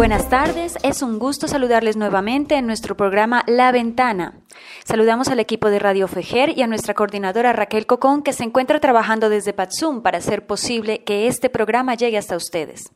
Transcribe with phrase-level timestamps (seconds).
[0.00, 4.32] Buenas tardes, es un gusto saludarles nuevamente en nuestro programa La Ventana.
[4.82, 8.80] Saludamos al equipo de Radio Fejer y a nuestra coordinadora Raquel Cocón que se encuentra
[8.80, 12.90] trabajando desde Patsum para hacer posible que este programa llegue hasta ustedes.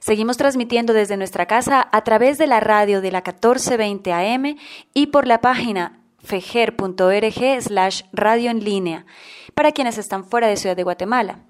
[0.00, 4.56] Seguimos transmitiendo desde nuestra casa a través de la radio de la 1420 AM
[4.94, 9.04] y por la página fejer.org slash radio en línea
[9.52, 11.40] para quienes están fuera de Ciudad de Guatemala.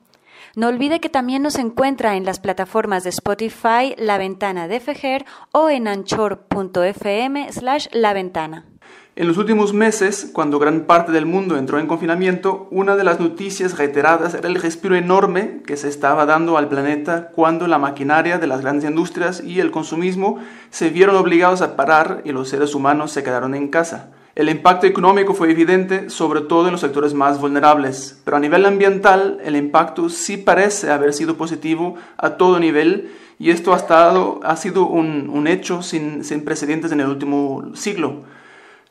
[0.59, 5.25] No olvide que también nos encuentra en las plataformas de Spotify La Ventana de Fejer
[5.53, 8.65] o en anchor.fm slash La Ventana.
[9.15, 13.20] En los últimos meses, cuando gran parte del mundo entró en confinamiento, una de las
[13.20, 18.39] noticias reiteradas era el respiro enorme que se estaba dando al planeta cuando la maquinaria
[18.39, 20.39] de las grandes industrias y el consumismo
[20.70, 24.11] se vieron obligados a parar y los seres humanos se quedaron en casa.
[24.39, 28.67] El impacto económico fue evidente, sobre todo en los sectores más vulnerables, pero a nivel
[28.67, 34.39] ambiental el impacto sí parece haber sido positivo a todo nivel y esto ha, estado,
[34.44, 38.22] ha sido un, hecho sin, sin, precedentes en el último siglo.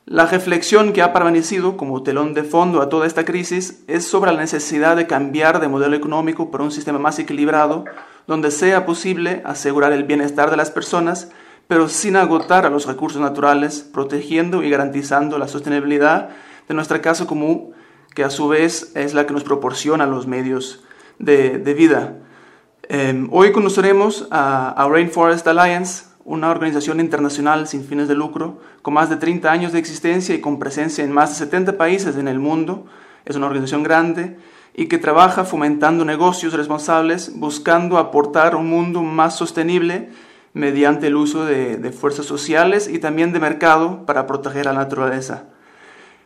[0.06, 4.34] La reflexión que ha permanecido como telón de fondo a toda esta crisis es sobre
[4.34, 7.86] la necesidad de cambiar de modelo económico por un sistema más equilibrado,
[8.28, 11.30] donde sea posible asegurar el bienestar de las personas
[11.68, 16.30] pero sin agotar a los recursos naturales, protegiendo y garantizando la sostenibilidad
[16.68, 17.74] de nuestra casa común,
[18.16, 20.84] que a su vez es la que nos proporciona los medios
[21.20, 22.16] de, vida.
[22.84, 29.10] Em, hoy conoceremos a, Rainforest Alliance, una organización internacional sin fines de lucro, con más
[29.10, 32.40] de 30 años de existencia y con presencia en más de 70 países en el
[32.40, 32.86] mundo.
[33.26, 34.38] Es una organización grande
[34.74, 40.10] y que trabaja fomentando negocios responsables, buscando aportar un mundo más sostenible
[40.58, 45.46] mediante el uso de, fuerzas sociales y también de mercado para proteger a la naturaleza.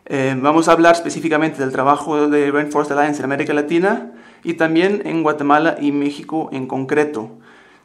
[0.06, 4.12] Eh, vamos a hablar específicamente del trabajo de Rainforest Alliance en América Latina
[4.44, 7.38] y también en Guatemala y México en concreto.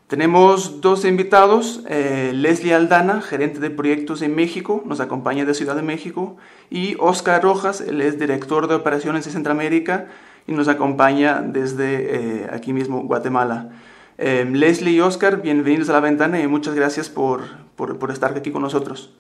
[0.07, 5.75] Tenemos dos invitados, eh, Leslie Aldana, gerente de proyectos en México, nos acompaña de Ciudad
[5.75, 6.37] de México,
[6.71, 10.07] y Oscar Rojas, él es director de operaciones en Centroamérica
[10.47, 13.71] y nos acompaña desde eh, aquí mismo, Guatemala.
[14.19, 17.43] Em, Leslie y Oscar, bienvenidos a la ventana y muchas gracias por,
[17.77, 19.15] por, estar aquí con nosotros.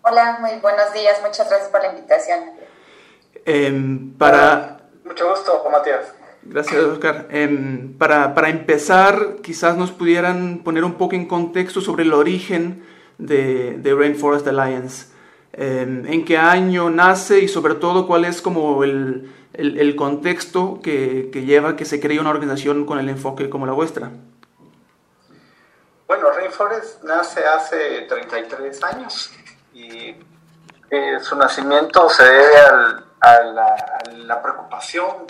[0.00, 2.40] Hola, muy buenos días, muchas gracias por la invitación.
[3.44, 4.78] Em, para...
[5.04, 6.14] Mucho gusto, Matías.
[6.42, 7.26] Gracias, Oscar.
[7.30, 12.82] Em, para, para, empezar, quizás nos pudieran poner un poco en contexto sobre el origen
[13.18, 15.12] de, de Rainforest Alliance.
[15.52, 21.42] en qué año nace y sobre todo cuál es como el, el, contexto que, que,
[21.42, 24.10] lleva que se cree una organización con el enfoque como la vuestra?
[26.06, 29.32] Bueno, Rainforest nace hace 33 años
[29.72, 30.14] y
[30.90, 32.56] eh, su nacimiento se debe
[33.20, 35.26] a, la, preocupación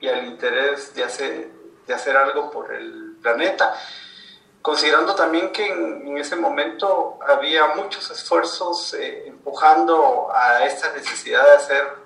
[0.00, 1.50] y al interés de hacer,
[1.86, 3.74] de hacer algo por el planeta,
[4.62, 11.52] considerando también que en, ese momento había muchos esfuerzos eh, empujando a esta necesidad de
[11.52, 12.05] hacer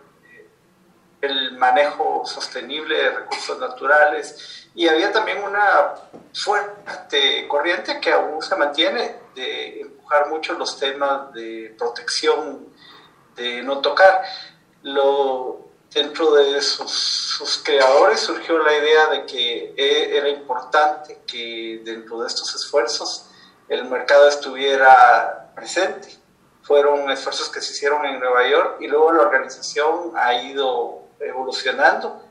[1.21, 5.95] el manejo sostenible de recursos naturales y había también una
[6.33, 12.69] fuerte corriente que aún se mantiene de empujar mucho los temas de protección,
[13.37, 14.23] de no tocar.
[14.83, 21.83] Lo, dentro de sus, sus creadores surgió la idea de que e, era importante que
[21.85, 23.27] dentro de estos esfuerzos
[23.69, 26.17] el mercado estuviera presente.
[26.63, 32.23] Fueron esfuerzos que se hicieron en Nueva York y luego la organización ha ido evolucionando,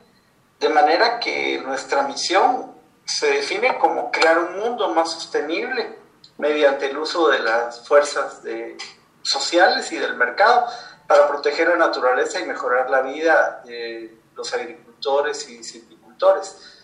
[0.58, 5.98] de manera que nuestra misión se define como crear un mundo más sostenible
[6.38, 8.76] mediante el uso de las fuerzas de,
[9.22, 10.66] sociales y del mercado
[11.06, 16.78] para proteger la naturaleza y mejorar la vida de los agricultores y silvicultores,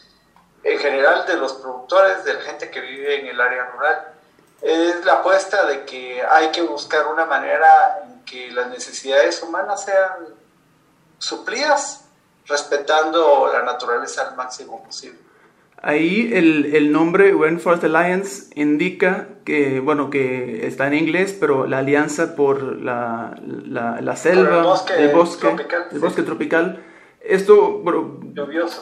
[0.62, 4.12] en general de los productores, de la gente que vive en el área rural.
[4.60, 9.84] Es la apuesta de que hay que buscar una manera en que las necesidades humanas
[9.84, 10.34] sean
[11.18, 12.04] suplidas
[12.46, 15.18] respetando la naturaleza al máximo posible.
[15.82, 21.78] Ahí el, el, nombre Rainforest Alliance indica que, bueno, que está en inglés, pero la
[21.78, 26.82] alianza por la, la, la selva, el bosque, el bosque tropical, el bosque tropical.
[27.20, 28.20] Esto bueno,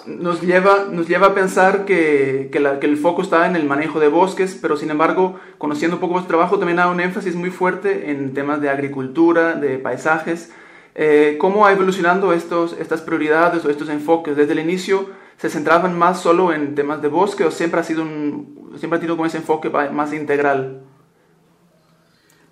[0.07, 3.65] nos, lleva, nos lleva a pensar que, que, la, que, el foco está en el
[3.65, 7.35] manejo de bosques, pero sin embargo, conociendo un poco vuestro trabajo, también da un énfasis
[7.35, 10.53] muy fuerte en temas de agricultura, de paisajes.
[10.95, 14.37] Eh, ¿Cómo ha evolucionado estos, estas prioridades o estos enfoques?
[14.37, 18.03] Desde el inicio se centraban más solo en temas de bosque o siempre ha sido
[18.03, 20.83] un, siempre ha tenido como ese enfoque más integral?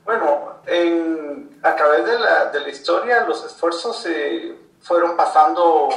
[0.05, 5.89] Bueno, en, a través de la, de la historia los esfuerzos se fueron pasando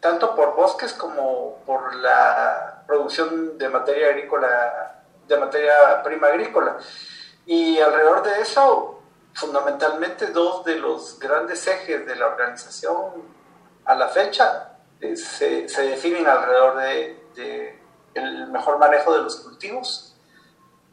[0.00, 6.76] tanto por bosques como por la producción de materia agrícola, de materia prima agrícola.
[7.46, 8.93] Y alrededor de eso,
[9.34, 13.34] fundamentalmente dos de los grandes ejes de la organización
[13.84, 16.76] a la fecha eh, se, se, definen alrededor
[17.34, 17.78] de,
[18.14, 20.16] el mejor manejo de los cultivos,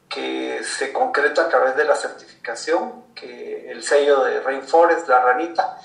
[0.09, 5.77] que se concreta a través de la certificación, que el sello de Rainforest, la ranita,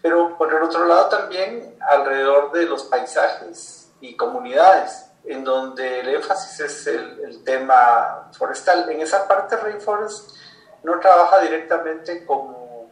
[0.00, 6.08] pero por el otro lado también alrededor de los paisajes y comunidades, en donde el
[6.08, 8.88] énfasis es el, el tema forestal.
[8.90, 10.33] En esa parte Rainforest
[10.84, 12.90] no trabaja directamente como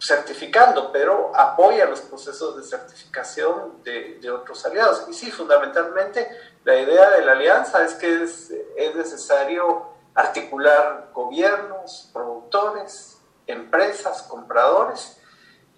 [0.00, 5.06] certificando, pero apoya los procesos de certificación de, otros aliados.
[5.08, 6.28] Y sí, fundamentalmente
[6.64, 15.20] la idea de la alianza es que es, es necesario articular gobiernos, productores, empresas, compradores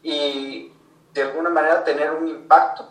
[0.02, 0.72] y
[1.12, 2.88] de alguna manera tener un impacto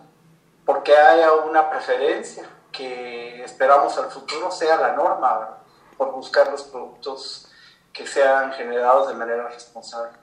[0.66, 5.58] porque haya una preferencia que esperamos al futuro sea la norma
[5.98, 7.49] por buscar los productos
[7.94, 10.18] que sean generados de manera responsable.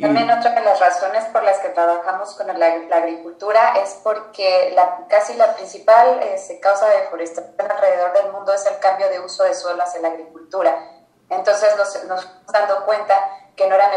[0.00, 4.72] También otra de las razones por las que trabajamos con la, la agricultura es porque
[4.74, 9.20] la, casi la principal eh, causa de deforestación alrededor del mundo es el cambio de
[9.20, 10.78] uso de suelo hacia la agricultura.
[11.28, 13.14] Entonces nos, nos estamos dando cuenta
[13.54, 13.90] que no, era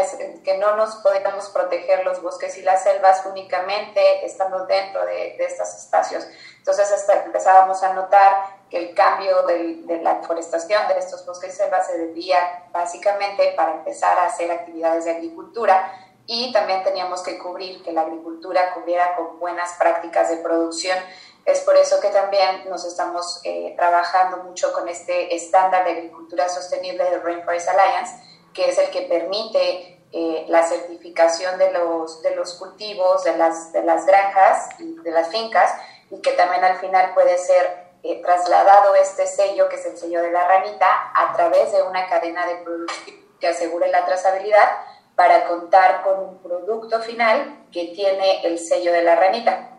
[0.44, 5.44] que no nos podíamos proteger los bosques y las selvas únicamente estando dentro de, de
[5.46, 6.26] estos espacios.
[6.58, 11.56] Entonces hasta empezábamos a notar que el cambio de, la deforestación de estos bosques y
[11.56, 15.92] selvas se debía básicamente para empezar a hacer actividades de agricultura
[16.26, 20.98] y también teníamos que cubrir que la agricultura cubriera con buenas prácticas de producción.
[21.44, 26.48] Es por eso que también nos estamos eh, trabajando mucho con este estándar de agricultura
[26.48, 28.14] sostenible de Rainforest Alliance,
[28.52, 33.72] que es el que permite eh, la certificación de los, de los cultivos, de las,
[33.72, 35.72] de las granjas y de las fincas,
[36.10, 40.22] y que también al final puede ser eh, trasladado este sello, que es el sello
[40.22, 44.68] de la ranita, a través de una cadena de producción que asegure la trazabilidad
[45.14, 49.78] para contar con un producto final que tiene el sello de la ranita,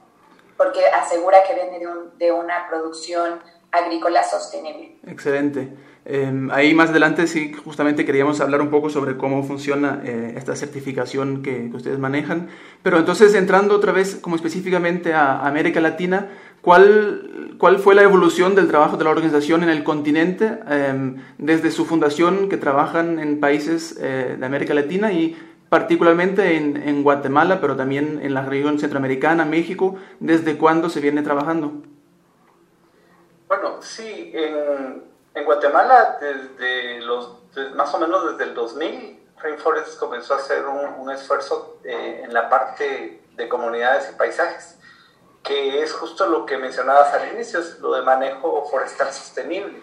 [0.57, 3.41] porque asegura que viene de, un, de una producción
[3.71, 4.97] agrícola sostenible.
[5.07, 5.69] Excelente.
[6.09, 10.55] Eh, ahí más adelante sí, justamente queríamos hablar un poco sobre cómo funciona eh, esta
[10.55, 12.47] certificación que, ustedes manejan.
[12.81, 16.29] Pero entonces, entrando otra vez como específicamente a América Latina,
[16.67, 21.71] ¿cuál, cuál fue la evolución del trabajo de la organización en el continente eh, desde
[21.71, 27.61] su fundación que trabajan en países eh, de América Latina y particularmente en, en, Guatemala,
[27.61, 29.95] pero también en la región centroamericana, México?
[30.19, 31.71] ¿Desde cuándo se viene trabajando?
[33.47, 37.37] Bueno, sí, en en Guatemala, desde los,
[37.75, 42.33] más o menos desde el 2000, Rainforest comenzó a hacer un, un esfuerzo eh, en
[42.33, 44.76] la parte de comunidades y paisajes,
[45.47, 49.81] que es justo lo que mencionabas al inicio, es lo de manejo forestal sostenible.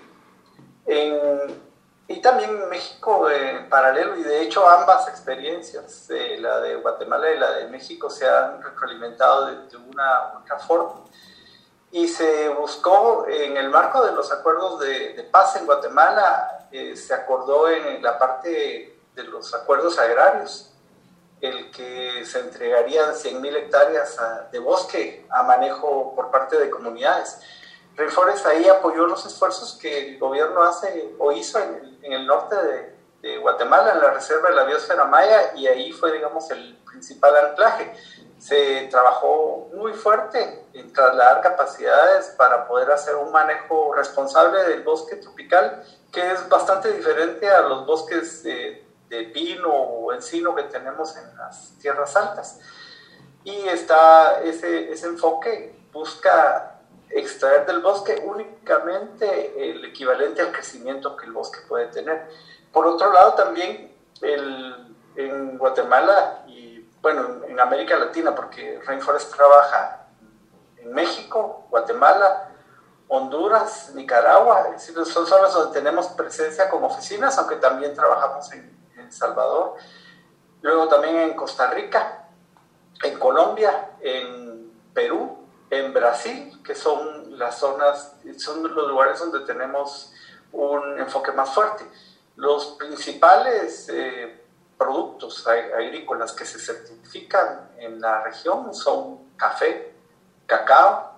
[0.87, 1.65] En,
[2.07, 7.39] y también México en paralelo, y de hecho ambas experiencias, eh, la de Guatemala y
[7.39, 11.05] la de México, se han retroalimentado de, de una u otra forma
[11.95, 16.97] y se buscó en el marco de los acuerdos de, de paz en Guatemala, eh,
[16.97, 20.74] se acordó en la parte de los acuerdos agrarios,
[21.47, 27.41] el que se entregarían 100.000 hectáreas a, de bosque a manejo por parte de comunidades.
[27.97, 32.55] Rainforest ahí apoyó los esfuerzos que el gobierno hace o hizo en en el norte
[32.55, 36.77] de, de, Guatemala, en la reserva de la biosfera maya, y ahí fue, digamos, el
[36.85, 37.93] principal anclaje
[38.45, 45.17] se trabajó muy fuerte en trasladar capacidades para poder hacer un manejo responsable del bosque
[45.17, 45.83] tropical,
[46.13, 51.37] que es bastante diferente a los bosques de, de pino o encino que tenemos en
[51.37, 52.61] las tierras altas.
[53.45, 56.81] Y está ese, ese enfoque busca
[57.11, 62.29] extraer del bosque únicamente el equivalente al crecimiento que el bosque puede tener.
[62.73, 66.45] Por otro lado, también el, en Guatemala
[67.05, 70.07] bueno, en América Latina, porque Rainforest trabaja
[70.79, 72.49] en México, Guatemala,
[73.09, 78.75] Honduras, Nicaragua, es decir, son zonas donde tenemos presencia como oficinas, aunque también trabajamos en
[79.15, 79.75] Salvador.
[80.63, 82.29] Luego también en Costa Rica,
[83.03, 85.39] en Colombia, en Perú,
[85.71, 90.13] en Brasil, que son las zonas, son los lugares donde tenemos
[90.53, 91.85] un enfoque más fuerte.
[92.37, 94.45] Los principales eh,
[94.79, 99.95] productos agrícolas que se certifican en la región son café,
[100.47, 101.13] cacao,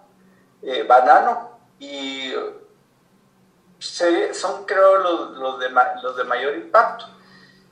[0.62, 2.32] eh, banano y
[4.32, 5.70] son creo los, los, de,
[6.02, 7.06] los de mayor impacto.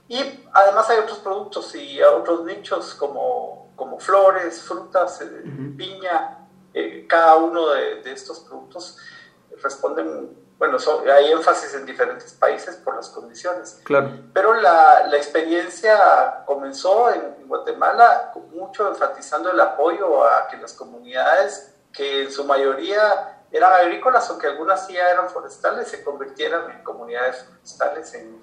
[0.08, 5.44] Y además hay otros productos y otros nichos como, como flores, frutas, eh,
[5.76, 6.46] piña.
[7.08, 8.98] cada uno de, de, estos productos
[9.62, 10.78] responden bueno,
[11.12, 13.80] hay énfasis en diferentes países por las condiciones.
[13.84, 14.10] Claro.
[14.32, 21.74] Pero la, la experiencia comenzó en, Guatemala mucho enfatizando el apoyo a que las comunidades,
[21.92, 26.82] que en su mayoría eran agrícolas o que algunas sí eran forestales, se convirtieran en
[26.82, 28.42] comunidades forestales en,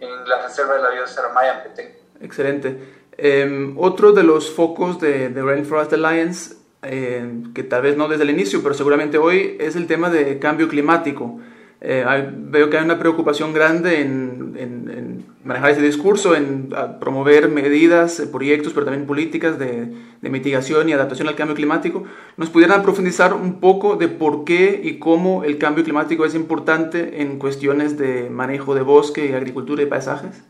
[0.00, 1.96] en la Reserva de la Biosfera Maya en Petén.
[2.20, 2.78] Excelente.
[3.16, 8.24] Em, otro de los focos de, de Rainforest Alliance eh, que tal vez no desde
[8.24, 11.40] el inicio, pero seguramente hoy, es el tema de cambio climático.
[11.86, 18.18] Eh, veo que hay una preocupación grande en, en, manejar ese discurso, en promover medidas,
[18.20, 22.04] eh, proyectos, pero también políticas de, de, mitigación y adaptación al cambio climático.
[22.38, 27.20] ¿Nos pudieran profundizar un poco de por qué y cómo el cambio climático es importante
[27.20, 30.42] en cuestiones de manejo de bosque, agricultura y paisajes?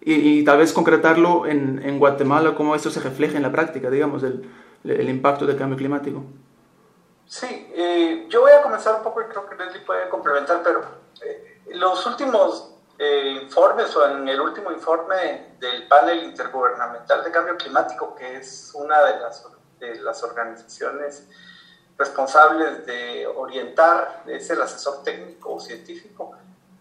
[0.00, 3.90] Y, y tal vez concretarlo en, en Guatemala, cómo esto se refleja en la práctica,
[3.90, 4.42] digamos, del,
[4.82, 6.24] el impacto del cambio climático.
[7.30, 7.46] Sí,
[7.76, 10.82] eh, yo voy a comenzar un poco y creo que Leslie puede complementar, pero
[11.22, 17.56] eh, los últimos eh, informes o en el último informe del panel intergubernamental de cambio
[17.56, 19.46] climático, que es una de las,
[19.78, 21.28] de las organizaciones
[21.96, 26.32] responsables de orientar, es el asesor técnico o científico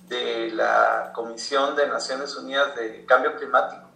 [0.08, 3.88] de la Comisión de Naciones Unidas de Cambio Climático,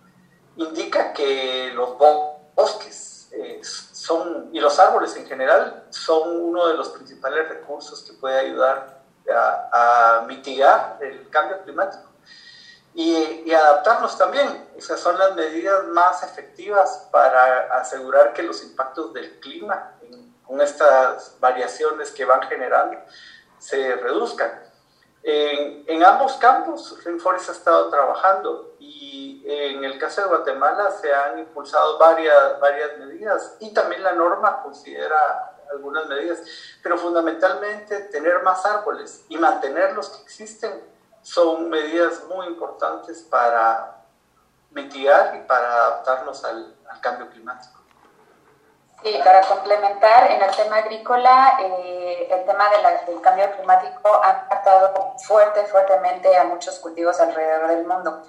[0.58, 3.60] indica que los bosques eh,
[4.04, 9.02] son, y los árboles en general son uno de los principales recursos que puede ayudar
[9.72, 12.10] a, mitigar el cambio climático
[12.94, 14.68] y, adaptarnos también.
[14.76, 19.94] Esas son las medidas más efectivas para asegurar que los impactos del clima
[20.46, 23.00] con estas variaciones que van generando
[23.58, 24.52] se reduzcan.
[25.24, 31.14] En, en, ambos campos, Rainforest ha estado trabajando y en el caso de Guatemala se
[31.14, 36.40] han impulsado varias, varias medidas y también la norma considera algunas medidas,
[36.82, 40.84] pero fundamentalmente tener más árboles y mantener los que existen
[41.22, 44.04] son medidas muy importantes para
[44.72, 47.83] mitigar y para adaptarnos al, al cambio climático.
[49.04, 55.16] Sí, para complementar, en el tema agrícola, eh, el tema del cambio climático ha impactado
[55.18, 58.24] fuerte, fuertemente a muchos cultivos alrededor del mundo.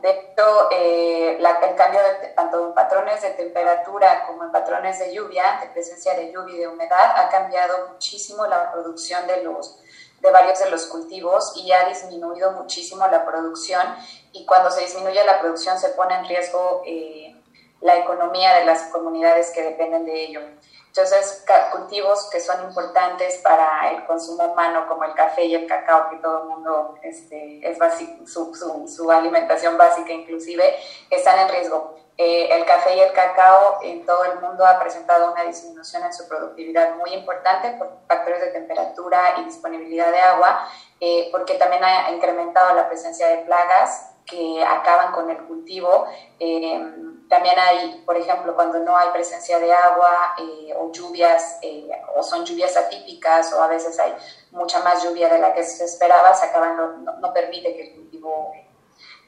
[0.00, 5.12] De hecho, eh, el cambio de, tanto en patrones de temperatura como en patrones de
[5.12, 9.80] lluvia, de presencia de lluvia y de humedad, ha cambiado muchísimo la producción de, los,
[10.20, 13.82] de varios de los cultivos y ha disminuido muchísimo la producción.
[14.30, 16.82] Y cuando se disminuye la producción se pone en riesgo...
[16.86, 17.41] Eh,
[17.82, 20.40] la economía de las comunidades que dependen de ello.
[20.94, 26.10] Entonces, cultivos que son importantes para el consumo humano, como el café y el cacao,
[26.10, 27.78] que todo el mundo este, es
[28.26, 30.76] su, su, su, alimentación básica inclusive,
[31.08, 31.96] están en riesgo.
[32.18, 36.12] Eh, el café y el cacao en todo el mundo ha presentado una disminución en
[36.12, 40.68] su productividad muy importante por factores de temperatura y disponibilidad de agua,
[41.00, 46.06] eh, porque también ha incrementado la presencia de plagas que acaban con el cultivo.
[46.38, 46.84] Eh,
[47.32, 52.22] también hay, por ejemplo, cuando no hay presencia de agua eh, o lluvias, eh, o
[52.22, 54.12] son lluvias atípicas, o a veces hay
[54.50, 57.94] mucha más lluvia de la que se esperaba, se acaban, no, no, permite que el
[57.94, 58.52] cultivo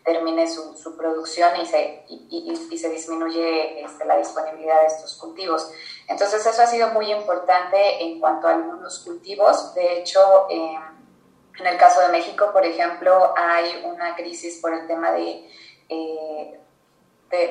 [0.04, 5.16] termine su, su producción y se, y, y, se disminuye este, la disponibilidad de estos
[5.16, 5.70] cultivos.
[6.06, 9.72] Entonces, eso ha sido muy importante en cuanto a algunos cultivos.
[9.72, 10.20] De hecho,
[10.50, 10.78] eh,
[11.58, 15.48] en el caso de México, por ejemplo, hay una crisis por el tema de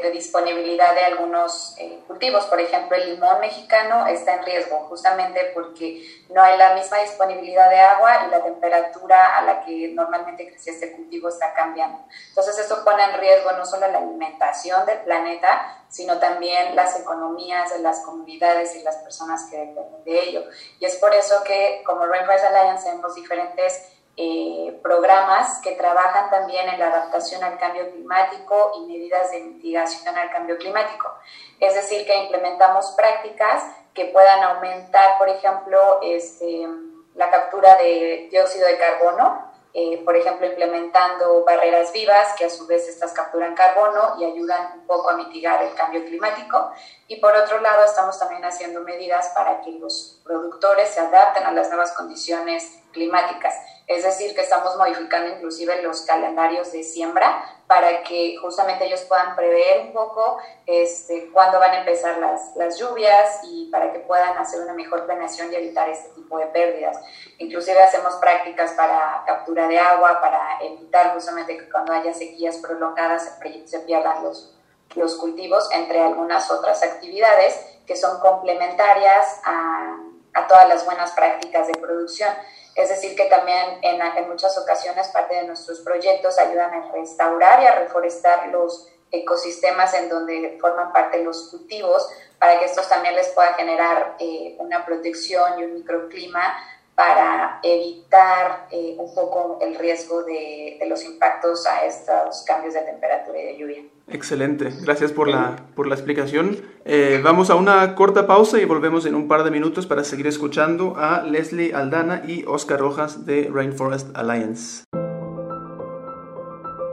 [0.01, 2.45] de, disponibilidad de algunos eh, cultivos.
[2.45, 7.69] Por ejemplo, el limón mexicano está en riesgo justamente porque no hay la misma disponibilidad
[7.69, 11.99] de agua y la temperatura a la que normalmente crece este cultivo está cambiando.
[12.29, 17.71] Entonces, esto pone en riesgo no solo la alimentación del planeta, sino también las economías
[17.71, 20.43] de las comunidades y las personas que dependen de ello.
[20.79, 26.69] Y es por eso que como Rainforest Alliance tenemos diferentes eh, programas que trabajan también
[26.69, 31.11] en la adaptación al cambio climático y medidas de mitigación al cambio climático.
[31.59, 36.67] Es decir, que implementamos prácticas que puedan aumentar, por ejemplo, este,
[37.15, 42.67] la captura de dióxido de carbono, eh, por ejemplo, implementando barreras vivas que a su
[42.67, 46.71] vez estas capturan carbono y ayudan un poco a mitigar el cambio climático.
[47.07, 51.51] Y por otro lado, estamos también haciendo medidas para que los productores se adapten a
[51.51, 53.55] las nuevas condiciones climáticas.
[53.85, 59.35] Es decir, que estamos modificando inclusive los calendarios de siembra para que justamente ellos puedan
[59.35, 64.37] prever un poco este, cuándo van a empezar las, las lluvias y para que puedan
[64.37, 66.97] hacer una mejor planeación y evitar este tipo de pérdidas.
[67.39, 73.37] Inclusive hacemos prácticas para captura de agua, para evitar justamente que cuando haya sequías prolongadas
[73.65, 74.55] se, pierdan los,
[74.95, 79.97] los cultivos, entre algunas otras actividades que son complementarias a,
[80.35, 82.33] a todas las buenas prácticas de producción.
[82.75, 87.65] Es decir, que también en, muchas ocasiones parte de nuestros proyectos ayudan a restaurar y
[87.65, 93.27] a reforestar los ecosistemas en donde forman parte los cultivos para que estos también les
[93.29, 96.55] pueda generar eh, una protección y un microclima
[96.95, 102.81] para evitar eh, un poco el riesgo de, de, los impactos a estos cambios de
[102.81, 103.83] temperatura y de lluvia.
[104.07, 106.57] Excelente, gracias por la, por la explicación.
[106.85, 110.27] Eh, vamos a una corta pausa y volvemos en un par de minutos para seguir
[110.27, 114.83] escuchando a Leslie Aldana y Oscar Rojas de Rainforest Alliance.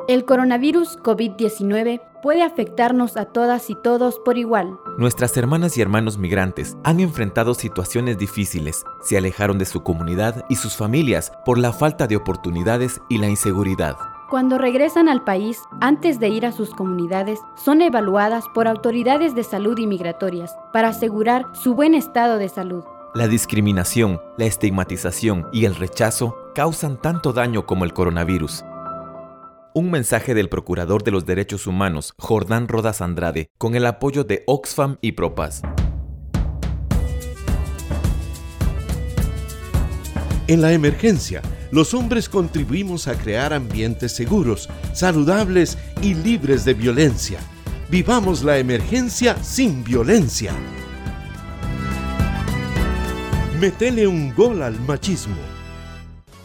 [0.08, 4.78] El coronavirus COVID-19 puede afectarnos a todas y todos por igual.
[4.98, 10.56] Nuestras hermanas y hermanos migrantes han enfrentado situaciones difíciles, se alejaron de su comunidad y
[10.56, 13.96] sus familias por la falta de oportunidades y la inseguridad.
[14.30, 19.42] Cuando regresan al país, antes de ir a sus comunidades, son evaluadas por autoridades de
[19.42, 22.84] salud y migratorias para asegurar su buen estado de salud.
[23.12, 28.64] La discriminación, la estigmatización y el rechazo causan tanto daño como el coronavirus.
[29.72, 34.42] Un mensaje del Procurador de los Derechos Humanos, Jordán Rodas Andrade, con el apoyo de
[34.48, 35.62] Oxfam y Propaz.
[40.48, 47.38] En la emergencia, los hombres contribuimos a crear ambientes seguros, saludables y libres de violencia.
[47.88, 50.52] Vivamos la emergencia sin violencia.
[53.60, 55.59] Metele un gol al machismo.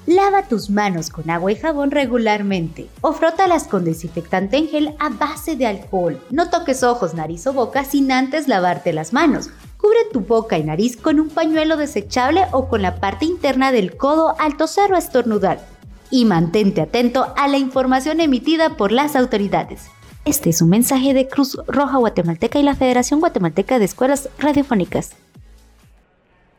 [0.08, 5.10] Lava tus manos con agua y jabón regularmente o frótalas con desinfectante en gel a
[5.10, 6.22] base de alcohol.
[6.30, 9.50] No toques ojos, nariz o boca sin antes lavarte las manos.
[9.78, 13.98] Cubre tu boca y nariz con un pañuelo desechable o con la parte interna del
[13.98, 15.66] codo al toser o estornudar.
[16.12, 19.88] Y mantente atento a la información emitida por las autoridades.
[20.24, 25.14] Este es un mensaje de Cruz Roja Guatemalteca y la Federación Guatemalteca de Escuelas Radiofónicas.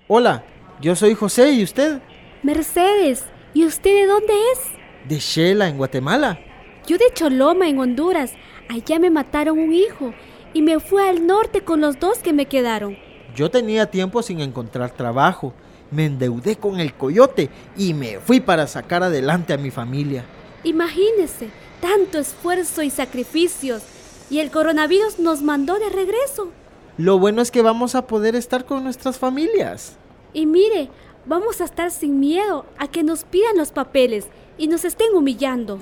[0.08, 0.42] Hola,
[0.80, 2.00] yo soy José y usted.
[2.42, 3.24] Mercedes.
[3.56, 5.08] ¿Y usted de dónde es?
[5.08, 6.38] De Shela, en Guatemala.
[6.86, 8.34] Yo de Choloma, en Honduras.
[8.68, 10.12] Allá me mataron un hijo
[10.52, 12.98] y me fui al norte con los dos que me quedaron.
[13.34, 15.54] Yo tenía tiempo sin encontrar trabajo.
[15.90, 20.26] Me endeudé con el coyote y me fui para sacar adelante a mi familia.
[20.62, 21.48] Imagínese,
[21.80, 23.84] tanto esfuerzo y sacrificios.
[24.28, 26.50] Y el coronavirus nos mandó de regreso.
[26.98, 29.96] Lo bueno es que vamos a poder estar con nuestras familias.
[30.34, 30.90] Y mire,
[31.26, 35.78] vamos a estar sin miedo a que nos pidan los papeles y nos estén humillando.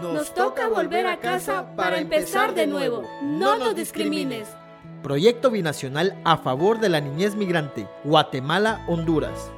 [0.00, 3.02] Nos, nos toca volver a casa para empezar de nuevo.
[3.22, 4.48] No nos discrimines.
[5.02, 9.52] Proyecto Binacional a favor de la niñez migrante, Guatemala, Honduras.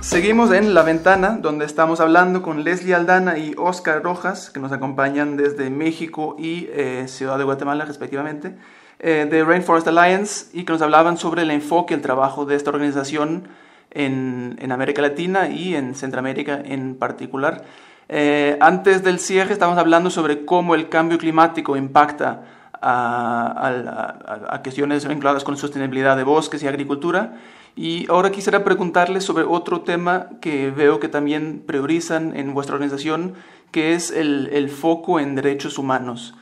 [0.00, 4.72] Seguimos en La Ventana, donde estamos hablando con Leslie Aldana y Oscar Rojas, que nos
[4.72, 8.56] acompañan desde México y eh, Ciudad de Guatemala, respectivamente,
[9.00, 12.70] eh, de Rainforest Alliance, y que nos hablaban sobre el enfoque, el trabajo de esta
[12.70, 13.48] organización
[13.90, 17.64] en, en América Latina y en Centroamérica en particular.
[18.08, 22.44] Eh, antes del cierre estábamos hablando sobre cómo el cambio climático impacta
[22.80, 27.34] a, a, a cuestiones vinculadas con sostenibilidad de bosques y agricultura.
[27.76, 33.34] Y ahora quisiera preguntarles sobre otro tema que veo que también priorizan en vuestra organización,
[33.70, 36.34] que es el, el foco en derechos humanos.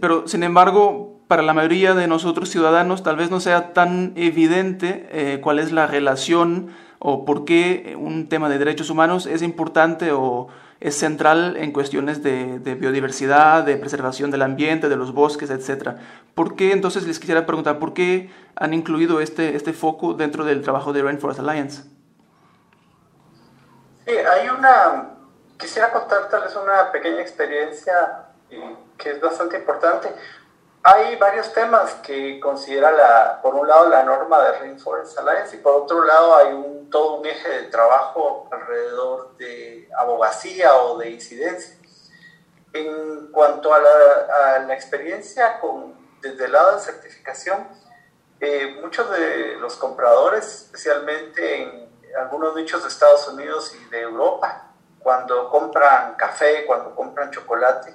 [0.00, 5.08] Pero, sin embargo, para la mayoría de nosotros ciudadanos tal vez no sea tan evidente
[5.10, 10.12] eh, cuál es la relación o por qué un tema de derechos humanos es importante
[10.12, 10.48] o
[10.80, 15.96] es central en cuestiones de, biodiversidad, de preservación del ambiente, de los bosques, etc.
[16.34, 20.62] ¿Por qué entonces les quisiera preguntar, por qué han incluido este, este foco dentro del
[20.62, 21.84] trabajo de Rainforest Alliance?
[24.06, 25.14] Sí, hay una,
[25.58, 28.26] quisiera contarles una pequeña experiencia
[28.98, 30.08] que es bastante importante.
[30.86, 35.60] Hay varios temas que considera, la, por un lado, la norma de Rainforest Alliance y
[35.60, 41.08] por otro lado hay un, todo un eje de trabajo alrededor de abogacía o de
[41.08, 41.74] incidencia.
[42.74, 47.66] En cuanto a la, a la experiencia con desde el lado de certificación,
[48.40, 51.88] eh, muchos de los compradores, especialmente en
[52.20, 57.94] algunos nichos de Estados Unidos y de Europa, cuando compran café, cuando compran chocolate,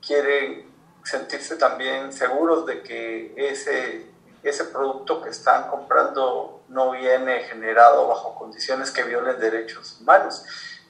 [0.00, 0.69] quieren
[1.04, 4.06] sentirse también seguros de que ese,
[4.42, 10.44] ese producto que están comprando no viene generado bajo condiciones que violen derechos humanos.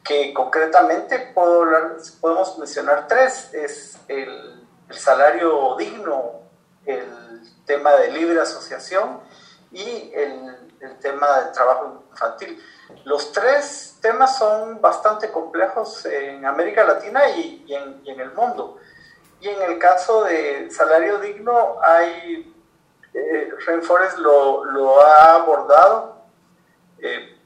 [0.04, 6.40] Que concretamente podemos mencionar tres, es el, salario digno,
[6.84, 9.20] el tema de libre asociación
[9.70, 12.60] y el, el tema del trabajo infantil.
[13.04, 18.78] Los tres temas son bastante complejos en América Latina y, en, y en, el mundo.
[19.40, 22.54] Y en el caso de salario digno, hay,
[23.14, 23.50] eh,
[24.18, 26.16] lo, ha abordado,
[26.98, 27.38] eh,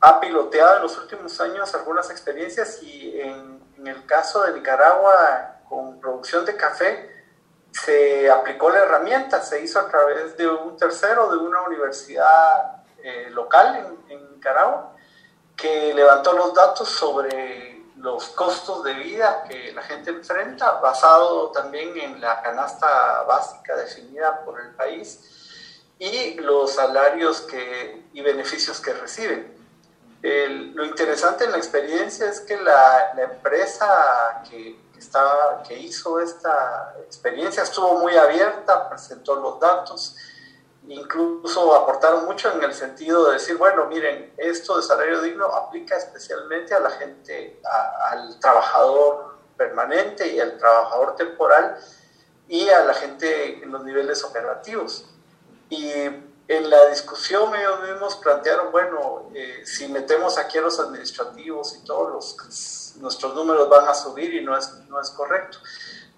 [0.00, 5.60] ha piloteado en los últimos años algunas experiencias y en, en el caso de Nicaragua,
[5.68, 7.18] con producción de café,
[7.70, 13.28] se aplicó la herramienta, se hizo a través de un tercero de una universidad eh,
[13.30, 14.94] local en, en, Nicaragua,
[15.56, 21.96] que levantó los datos sobre los costos de vida que la gente enfrenta, basado también
[21.98, 25.20] en la canasta básica definida por el país
[25.98, 29.56] y los salarios que, y beneficios que reciben.
[30.22, 35.78] El, lo interesante en la experiencia es que la, la empresa que, que, estaba, que
[35.78, 40.16] hizo esta experiencia estuvo muy abierta, presentó los datos,
[40.88, 45.96] incluso aportaron mucho en el sentido de decir, bueno, miren, esto de salario digno aplica
[45.96, 51.76] especialmente a la gente, a, al trabajador permanente y al trabajador temporal
[52.48, 55.04] y a la gente en los niveles operativos.
[55.68, 61.76] Y en la discusión ellos mismos plantearon, bueno, eh, si metemos aquí a los administrativos
[61.76, 65.58] y todos los, nuestros números van a subir y no es, no es correcto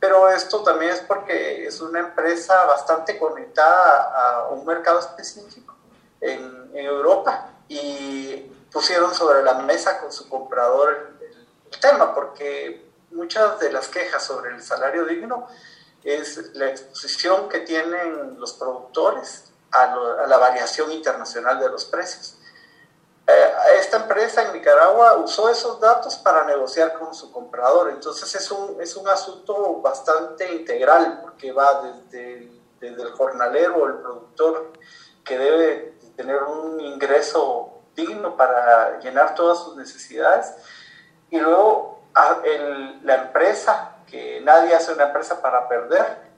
[0.00, 5.76] pero esto también es porque es una empresa bastante conectada a un mercado específico
[6.20, 8.36] en, Europa y
[8.72, 14.50] pusieron sobre la mesa con su comprador el, tema, porque muchas de las quejas sobre
[14.54, 15.46] el salario digno
[16.04, 22.36] es la exposición que tienen los productores a, a la variación internacional de los precios.
[23.30, 27.90] Eh, esta empresa en Nicaragua usó esos datos para negociar con su comprador.
[27.90, 33.94] Entonces es un, es un asunto bastante integral porque va desde, desde el jornalero, el
[33.98, 34.72] productor,
[35.24, 40.54] que debe tener un ingreso digno para llenar todas sus necesidades,
[41.30, 42.02] y luego
[42.44, 46.30] el, la empresa, que nadie hace una empresa para perder,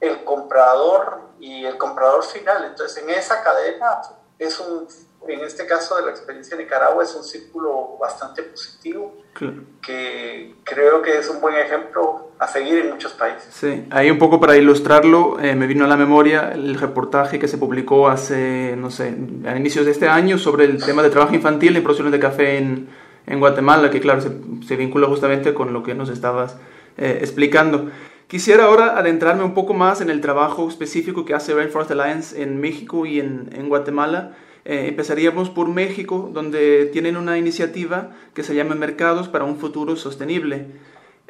[0.00, 2.64] el comprador y el comprador final.
[2.64, 4.02] Entonces en esa cadena
[4.38, 4.86] es un
[5.28, 9.62] en este caso de la experiencia de Nicaragua es un círculo bastante positivo claro.
[9.82, 13.48] que creo que es un buen ejemplo a seguir en muchos países.
[13.50, 17.48] Sí, ahí un poco para ilustrarlo, eh, me vino a la memoria el reportaje que
[17.48, 19.14] se publicó hace, no sé,
[19.46, 22.58] a inicios de este año sobre el tema de trabajo infantil en producciones de café
[22.58, 22.88] en,
[23.26, 24.30] en Guatemala, que claro, se,
[24.66, 26.56] se, vincula justamente con lo que nos estabas
[26.96, 27.90] eh, explicando.
[28.26, 32.60] Quisiera ahora adentrarme un poco más en el trabajo específico que hace Rainforest Alliance en
[32.60, 34.34] México y en, en Guatemala.
[34.64, 39.96] Eh, empezaríamos por México, donde tienen una iniciativa que se llama Mercados para un Futuro
[39.96, 40.66] Sostenible.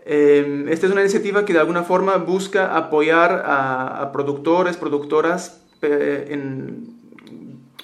[0.07, 5.63] Eh, esta es una iniciativa que de alguna forma busca apoyar a, a productores, productoras
[5.83, 6.95] eh, en,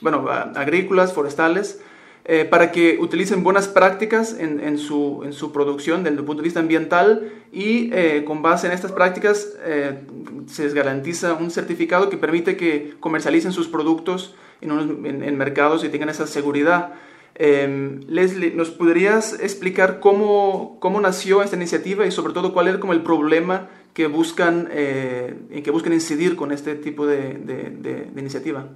[0.00, 1.80] bueno, agrícolas, forestales,
[2.26, 6.42] eh, para que utilicen buenas prácticas en, en, su, en, su, producción desde el punto
[6.42, 10.00] de vista ambiental y eh, con base en estas prácticas eh,
[10.46, 15.36] se les garantiza un certificado que permite que comercialicen sus productos en, unos, en, en
[15.36, 16.94] mercados y tengan esa seguridad.
[17.34, 22.78] Eh, Leslie, ¿nos podrías explicar cómo, cómo, nació esta iniciativa y sobre todo cuál es
[22.78, 27.70] como el problema que buscan, eh, en que buscan incidir con este tipo de, de,
[27.70, 28.66] de, de iniciativa?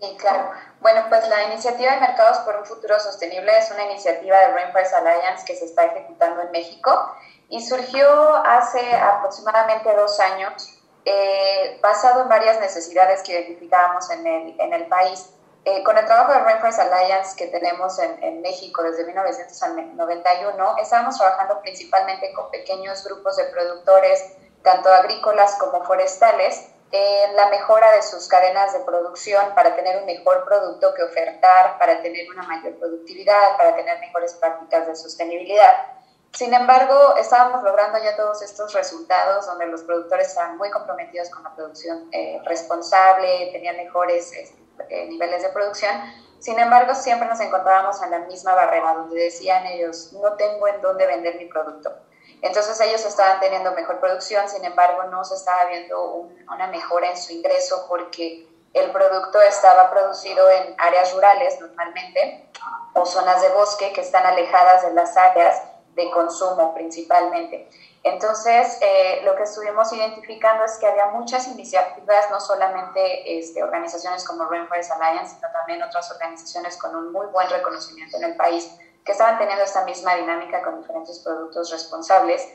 [0.00, 0.50] Sí, claro.
[0.80, 4.94] Bueno, pues la iniciativa de Mercados por un Futuro Sostenible es una iniciativa de Rainforest
[4.94, 7.14] Alliance que se está ejecutando en México
[7.48, 14.60] y surgió hace aproximadamente dos años eh, basado en varias necesidades que identificábamos en el,
[14.60, 15.30] en el país.
[15.64, 21.16] Eh, con el trabajo de Rainforest Alliance que tenemos en, en, México desde 1991, estábamos
[21.16, 28.02] trabajando principalmente con pequeños grupos de productores, tanto agrícolas como forestales, en la mejora de
[28.02, 32.78] sus cadenas de producción para tener un mejor producto que ofertar, para tener una mayor
[32.78, 35.91] productividad, para tener mejores prácticas de sostenibilidad.
[36.34, 41.42] Sin embargo, estábamos logrando ya todos estos resultados donde los productores estaban muy comprometidos con
[41.42, 45.92] la producción eh, responsable, tenían mejores eh, niveles de producción.
[46.38, 50.80] Sin embargo, siempre nos encontrábamos en la misma barrera donde decían ellos, no tengo en
[50.80, 51.94] dónde vender mi producto.
[52.40, 57.16] Entonces ellos estaban teniendo mejor producción, sin embargo no se estaba viendo una mejora en
[57.16, 62.48] su ingreso porque el producto estaba producido en áreas rurales normalmente
[62.94, 65.62] o zonas de bosque que están alejadas de las áreas
[65.94, 67.68] de consumo principalmente.
[68.04, 74.24] Entonces, eh, lo que estuvimos identificando es que había muchas iniciativas, no solamente este, organizaciones
[74.24, 78.76] como Rainforest Alliance, sino también otras organizaciones con un muy buen reconocimiento en el país,
[79.04, 82.48] que estaban teniendo esta misma dinámica con diferentes productos responsables,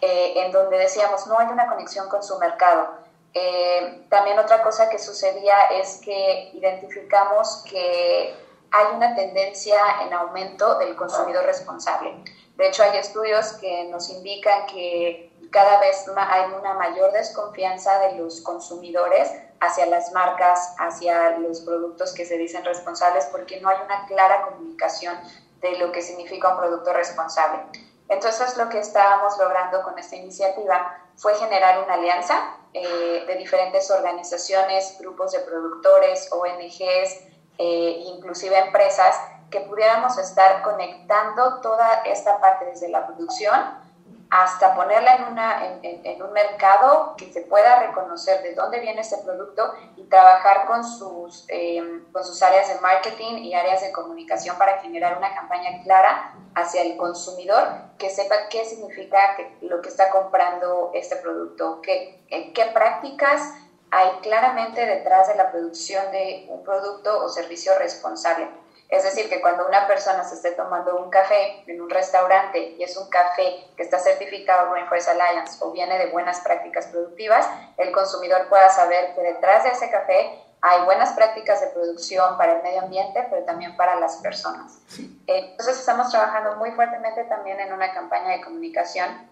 [0.00, 2.88] eh, en donde decíamos, no hay una conexión con su mercado.
[3.34, 8.34] Eh, también otra cosa que sucedía es que identificamos que
[8.70, 12.16] hay una tendencia en aumento del consumidor responsable.
[12.58, 18.16] De hecho, hay estudios que nos indican que cada vez hay una mayor desconfianza de
[18.16, 23.76] los consumidores hacia las marcas, hacia los productos que se dicen responsables, porque no hay
[23.84, 25.16] una clara comunicación
[25.60, 27.60] de lo que significa un producto responsable.
[28.08, 33.88] Entonces, lo que estábamos logrando con esta iniciativa fue generar una alianza eh, de diferentes
[33.88, 37.20] organizaciones, grupos de productores, ONGs,
[37.58, 39.16] eh, inclusive empresas,
[39.50, 43.88] que pudiéramos estar conectando toda esta parte desde la producción
[44.30, 49.16] hasta ponerla en, una, en, un mercado que se pueda reconocer de dónde viene este
[49.18, 54.58] producto y trabajar con sus, eh, con sus áreas de marketing y áreas de comunicación
[54.58, 59.18] para generar una campaña clara hacia el consumidor que sepa qué significa
[59.62, 63.54] lo que está comprando este producto, qué, qué prácticas
[63.90, 68.48] hay claramente detrás de la producción de un producto o servicio responsable.
[68.88, 72.82] Es decir, que cuando una persona se esté tomando un café en un restaurante y
[72.82, 77.46] es un café que está certificado Rainforest Alliance o viene de buenas prácticas productivas,
[77.76, 82.56] el consumidor pueda saber que detrás de ese café hay buenas prácticas de producción para
[82.56, 84.78] el medio ambiente, pero también para las personas.
[85.26, 89.28] Entonces estamos trabajando muy fuertemente también en una campaña de comunicación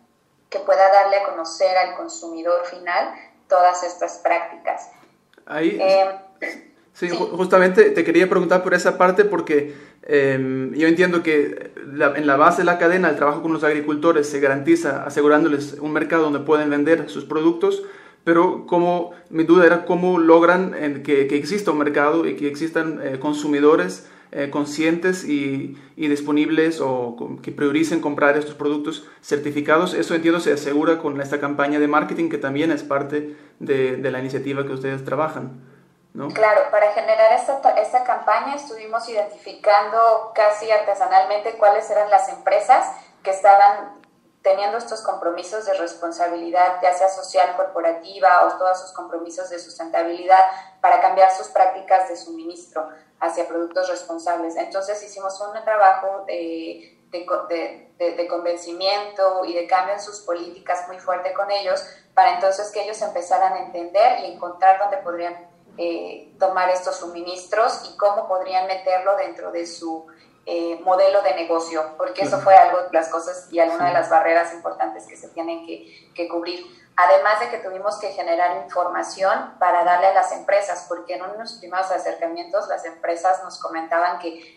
[0.50, 3.14] que pueda darle a conocer al consumidor final
[3.48, 4.90] todas estas prácticas.
[5.46, 6.20] Ahí, eh,
[6.96, 12.36] Sí, justamente te quería preguntar por esa parte porque em, yo entiendo que en la
[12.36, 16.38] base de la cadena el trabajo con los agricultores se garantiza asegurándoles un mercado donde
[16.38, 17.82] pueden vender sus productos,
[18.24, 22.98] pero como mi duda era cómo logran que, que, exista un mercado y que existan
[23.02, 29.92] eh, consumidores eh, conscientes y, y, disponibles o que prioricen comprar estos productos certificados.
[29.92, 34.10] Eso entiendo se asegura con esta campaña de marketing que también es parte de, de
[34.10, 35.75] la iniciativa que ustedes trabajan.
[36.34, 42.90] Claro, para generar esta, esta campaña estuvimos identificando casi artesanalmente cuáles eran las empresas
[43.22, 44.00] que estaban
[44.40, 50.40] teniendo estos compromisos de responsabilidad, ya sea social, corporativa o todos sus compromisos de sustentabilidad
[50.80, 52.88] para cambiar sus prácticas de suministro
[53.20, 54.56] hacia productos responsables.
[54.56, 60.86] Entonces hicimos un trabajo de, de, de, de, convencimiento y de cambio en sus políticas
[60.86, 65.55] muy fuerte con ellos para entonces que ellos empezaran a entender y encontrar dónde podrían
[65.78, 70.06] eh, tomar estos suministros y cómo podrían meterlo dentro de su
[70.46, 74.08] eh, modelo de negocio, porque eso fue algo de las cosas y alguna de las
[74.08, 76.64] barreras importantes que se tienen que, que cubrir.
[76.96, 81.54] Además de que tuvimos que generar información para darle a las empresas, porque en unos
[81.54, 84.55] primeros acercamientos las empresas nos comentaban que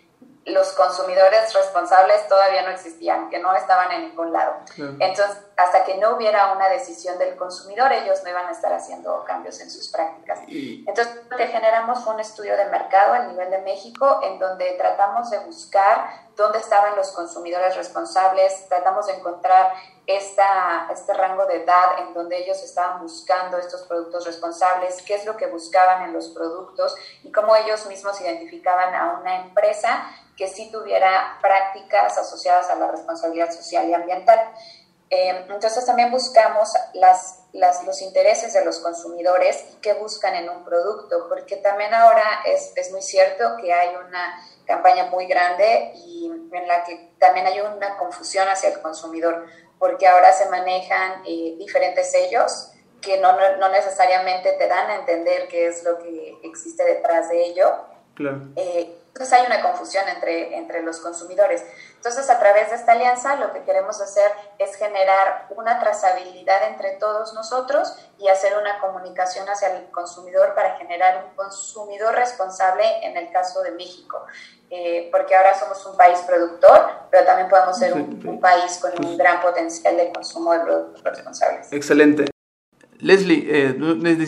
[0.50, 4.56] los consumidores responsables todavía no existían, que no estaban en ningún lado.
[4.78, 9.24] Entonces, hasta que no hubiera una decisión del consumidor, ellos no iban a estar haciendo
[9.26, 10.40] cambios en sus prácticas.
[10.48, 14.72] Entonces, lo que generamos fue un estudio de mercado a nivel de México, en donde
[14.78, 19.74] tratamos de buscar dónde estaban los consumidores responsables, tratamos de encontrar
[20.08, 25.38] este rango de edad en donde ellos estaban buscando estos productos responsables, qué es lo
[25.38, 30.72] que buscaban en los productos y cómo ellos mismos identificaban a una empresa que sí
[30.72, 34.40] tuviera prácticas asociadas a la responsabilidad social y ambiental.
[35.12, 40.50] Eh, entonces también buscamos las, las, los intereses de los consumidores y qué buscan en
[40.50, 45.94] un producto, porque también ahora es, es muy cierto que hay una campaña muy grande
[45.96, 49.48] y en la que también hay una confusión hacia el consumidor,
[49.80, 55.48] porque ahora se manejan eh, diferentes sellos que no, no, necesariamente te dan a entender
[55.48, 57.66] qué es lo que existe detrás de ello.
[58.14, 58.42] Claro.
[58.58, 61.64] Eh, entonces hay una confusión entre, entre los consumidores.
[62.00, 66.92] Entonces a través de esta alianza lo que queremos hacer es generar una trazabilidad entre
[66.92, 73.18] todos nosotros y hacer una comunicación hacia el consumidor para generar un consumidor responsable en
[73.18, 74.26] el caso de México.
[74.70, 79.18] Eh, porque ahora somos un país productor, pero también podemos ser un, país con un
[79.18, 81.74] gran potencial de consumo de productos responsables.
[81.74, 82.30] Excelente.
[83.00, 83.76] Leslie, eh,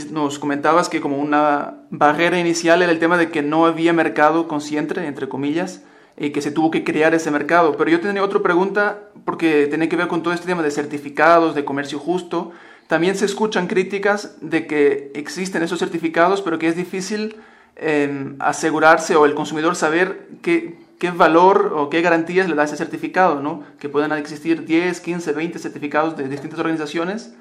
[0.09, 4.49] nos comentabas que como una barrera inicial era el tema de que no había mercado
[4.49, 5.83] consciente, entre comillas,
[6.17, 7.75] y que se tuvo que crear ese mercado.
[7.77, 11.55] Pero yo tenía otra pregunta porque tiene que ver con todo este tema de certificados,
[11.55, 12.51] de comercio justo.
[12.87, 17.37] También se escuchan críticas de que existen esos certificados, pero que es difícil
[17.75, 22.75] em, asegurarse o el consumidor saber qué, qué valor o qué garantías le da ese
[22.75, 23.63] certificado, ¿no?
[23.79, 27.33] Que puedan existir 10, 15, 20 certificados de distintas organizaciones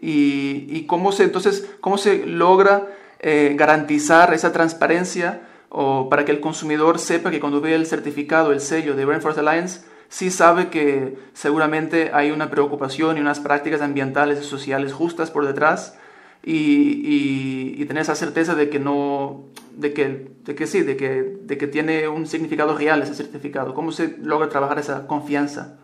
[0.00, 2.86] y, y cómo se, entonces, cómo se logra
[3.20, 8.52] eh, garantizar esa transparencia o para que el consumidor sepa que cuando ve el certificado,
[8.52, 13.82] el sello de Rainforest Alliance, sí sabe que seguramente hay una preocupación y unas prácticas
[13.82, 15.98] ambientales y sociales justas por detrás
[16.42, 21.36] y, y, tener esa certeza de que no, de que, de que sí, de que,
[21.40, 23.74] de que tiene un significado real ese certificado.
[23.74, 25.76] ¿Cómo se logra trabajar esa confianza?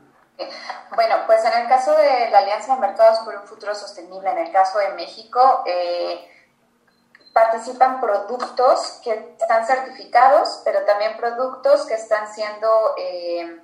[0.94, 4.38] Bueno, pues en el caso de la Alianza de Mercados por un Futuro Sostenible, en
[4.38, 6.28] el caso de México, eh,
[7.34, 13.60] participan productos que están certificados, pero también productos que están siendo eh,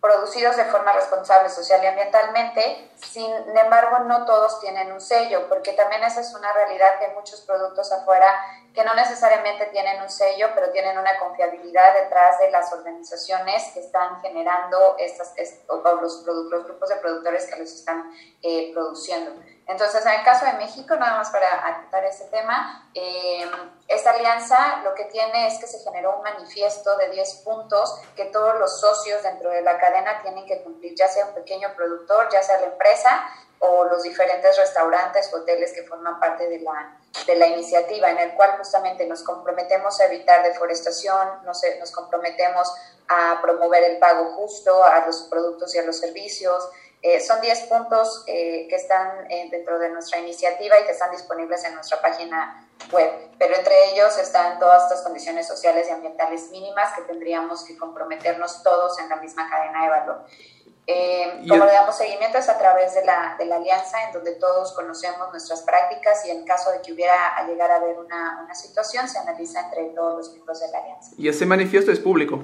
[0.00, 2.90] producidos de forma responsable social y ambientalmente.
[2.96, 7.14] Sin embargo, no todos tienen un sello, porque también esa es una realidad que hay
[7.14, 8.34] muchos productos afuera
[8.74, 13.80] que no necesariamente tienen un sello, pero tienen una confiabilidad detrás de las organizaciones que
[13.80, 15.34] están generando estas,
[15.68, 18.10] o los, los grupos de productores que los están
[18.42, 19.32] eh, produciendo.
[19.66, 23.50] Entonces, en el caso de México, nada más para acotar ese tema, eh,
[23.88, 28.26] esta alianza lo que tiene es que se generó un manifiesto de 10 puntos que
[28.26, 32.28] todos los socios dentro de la cadena tienen que cumplir, ya sea un pequeño productor,
[32.30, 37.34] ya sea la empresa o los diferentes restaurantes, hoteles que forman parte de la, de
[37.34, 42.72] la iniciativa, en el cual justamente nos comprometemos a evitar deforestación, nos, nos comprometemos
[43.08, 46.68] a promover el pago justo a los productos y a los servicios,
[47.02, 51.10] eh, son 10 puntos eh, que están eh, dentro de nuestra iniciativa y que están
[51.10, 56.50] disponibles en nuestra página web, pero entre ellos están todas estas condiciones sociales y ambientales
[56.50, 60.24] mínimas que tendríamos que comprometernos todos en la misma cadena de valor.
[61.48, 64.72] como le damos seguimiento es a través de la, de la, alianza en donde todos
[64.72, 68.54] conocemos nuestras prácticas y en caso de que hubiera a llegar a haber una, una
[68.54, 71.12] situación se analiza entre todos los miembros de la alianza.
[71.18, 72.40] ¿Y ese manifiesto es público?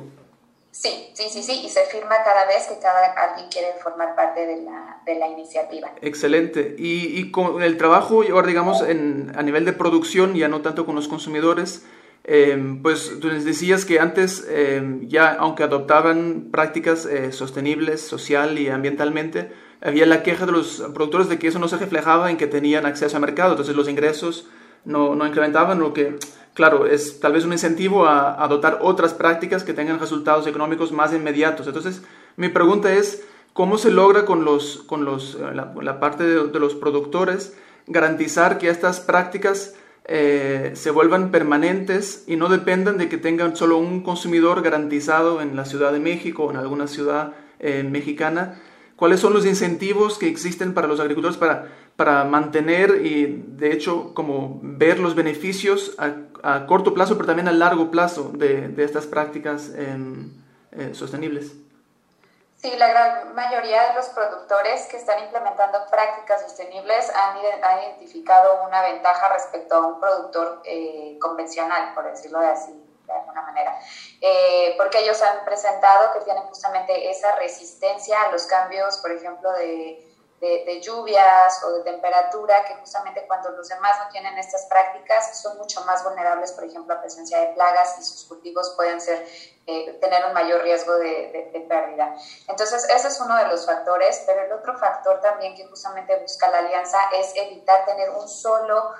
[0.72, 4.46] Sí, sí, sí, sí, y se firma cada vez que cada alguien quiere formar parte
[4.46, 5.92] de la, de la iniciativa.
[6.00, 6.74] Excelente.
[6.78, 10.86] Y, y, con el trabajo, ahora digamos, en, a nivel de producción, ya no tanto
[10.86, 11.84] con los consumidores,
[12.24, 18.58] eh, pues tú les decías que antes eh, ya, aunque adoptaban prácticas eh, sostenibles social
[18.58, 22.38] y ambientalmente, había la queja de los productores de que eso no se reflejaba en
[22.38, 24.48] que tenían acceso al mercado, entonces los ingresos
[24.84, 26.18] no, no incrementaban, lo que
[26.54, 31.12] claro, es tal vez un incentivo a, adoptar otras prácticas que tengan resultados económicos más
[31.12, 31.66] inmediatos.
[31.66, 32.02] Entonces,
[32.36, 36.74] mi pregunta es, ¿cómo se logra con, los, con los, eh, la, parte de, los
[36.74, 43.56] productores garantizar que estas prácticas eh, se vuelvan permanentes y no dependan de que tengan
[43.56, 48.60] solo un consumidor garantizado en la Ciudad de México o en alguna ciudad eh, mexicana?
[48.96, 54.14] ¿Cuáles son los incentivos que existen para los agricultores para para mantener y de hecho
[54.14, 59.06] como ver los beneficios a, corto plazo pero también a largo plazo de, de estas
[59.06, 60.32] prácticas em,
[60.72, 61.52] eh, sostenibles.
[62.62, 68.82] Sí, la gran mayoría de los productores que están implementando prácticas sostenibles han, identificado una
[68.82, 72.72] ventaja respecto a un productor eh, convencional, por decirlo de así,
[73.04, 73.76] de alguna manera,
[74.20, 79.50] eh, porque ellos han presentado que tienen justamente esa resistencia a los cambios, por ejemplo,
[79.54, 80.11] de
[80.42, 85.56] de, lluvias o de temperatura, que justamente cuando los demás no tienen estas prácticas son
[85.56, 89.24] mucho más vulnerables, por ejemplo, a presencia de plagas y sus cultivos pueden ser,
[89.66, 92.16] eh, tener un mayor riesgo de, de, pérdida.
[92.48, 96.50] Entonces, ese es uno de los factores, pero el otro factor también que justamente busca
[96.50, 98.90] la alianza es evitar tener un solo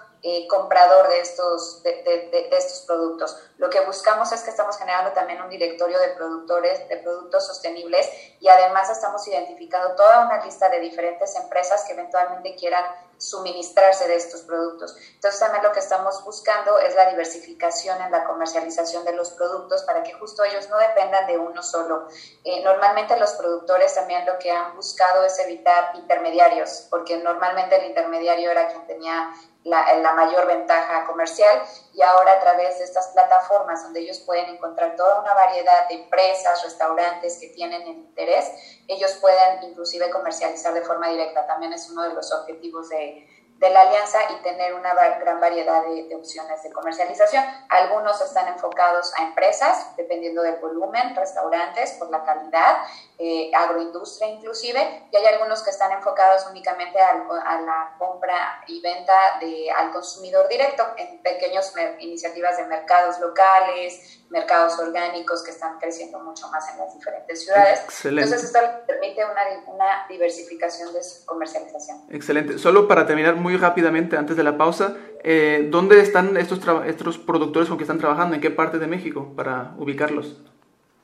[0.48, 3.36] comprador de estos, de, de, estos productos.
[3.58, 8.08] Lo que buscamos es que estamos generando también un directorio de productores de productos sostenibles
[8.38, 12.84] y además estamos identificando toda una lista de diferentes empresas que eventualmente quieran
[13.18, 14.96] suministrarse de estos productos.
[15.14, 19.82] Entonces también lo que estamos buscando es la diversificación en la comercialización de los productos
[19.84, 22.08] para que justo ellos no dependan de uno solo.
[22.42, 27.86] Eh, normalmente los productores también lo que han buscado es evitar intermediarios, porque normalmente el
[27.86, 29.32] intermediario era quien tenía
[29.64, 31.62] la, mayor ventaja comercial
[31.92, 35.94] y ahora a través de estas plataformas donde ellos pueden encontrar toda una variedad de
[35.94, 38.50] empresas, restaurantes que tienen interés,
[38.88, 41.46] ellos pueden inclusive comercializar de forma directa.
[41.46, 43.26] También es uno de los objetivos de,
[43.62, 47.44] de la alianza y tener una gran variedad de, opciones de comercialización.
[47.68, 52.78] Algunos están enfocados a empresas, dependiendo del volumen, restaurantes por la calidad,
[53.18, 57.14] eh, agroindustria inclusive, y hay algunos que están enfocados únicamente a,
[57.60, 59.38] la compra y venta
[59.76, 66.48] al consumidor directo en pequeñas iniciativas de mercados locales, mercados orgánicos que están creciendo mucho
[66.48, 67.80] más en las diferentes ciudades.
[68.04, 71.98] Entonces esto permite una, una diversificación de su comercialización.
[72.10, 72.58] Excelente.
[72.58, 77.68] Solo para terminar muy rápidamente antes de la pausa, eh, ¿dónde están estos, estos productores
[77.68, 78.34] con que están trabajando?
[78.34, 80.40] ¿En qué parte de México para ubicarlos?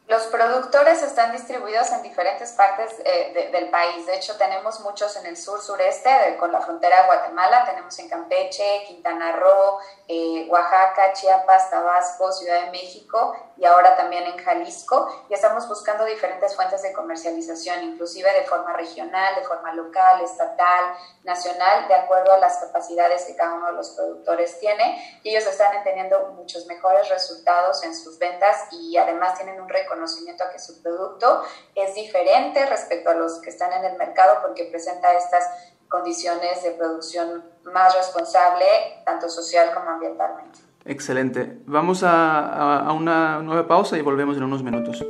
[0.09, 4.07] Los productores están distribuidos en diferentes partes eh, del país.
[4.07, 6.09] De hecho, tenemos muchos en el sur sureste,
[6.41, 7.67] con la frontera de Guatemala.
[7.67, 9.79] Tenemos en Campeche, Quintana Roo,
[10.09, 15.27] eh, Oaxaca, Chiapas, Tabasco, Ciudad de México y ahora también en Jalisco.
[15.29, 20.95] Y estamos buscando diferentes fuentes de comercialización, inclusive de forma regional, de forma local, estatal,
[21.25, 25.21] nacional, de acuerdo a las capacidades que cada uno de los productores tiene.
[25.23, 29.98] Y ellos están teniendo muchos mejores resultados en sus ventas y además tienen un reconocimiento
[29.99, 31.43] conocimiento a que su producto
[31.75, 35.45] es diferente respecto a los que están en el mercado porque presenta estas
[35.89, 38.65] condiciones de producción más responsable,
[39.05, 40.61] tanto social como ambientalmente.
[40.85, 41.59] Excelente.
[41.67, 45.05] Vamos a, a, una nueva pausa y volvemos en unos minutos.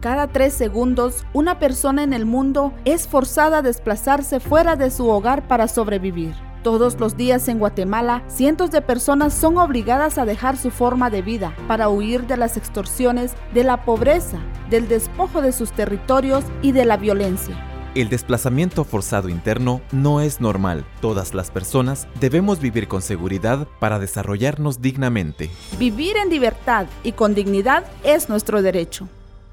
[0.00, 5.08] Cada tres segundos, una persona en el mundo es forzada a desplazarse fuera de su
[5.08, 6.47] hogar para sobrevivir.
[6.68, 11.22] Todos los días en Guatemala, cientos de personas son obligadas a dejar su forma de
[11.22, 14.36] vida para huir de las extorsiones, de la pobreza,
[14.68, 17.56] del despojo de sus territorios y de la violencia.
[17.94, 20.84] El desplazamiento forzado interno no es normal.
[21.00, 25.48] Todas las personas debemos vivir con seguridad para desarrollarnos dignamente.
[25.78, 29.08] Vivir en libertad y con dignidad es nuestro derecho.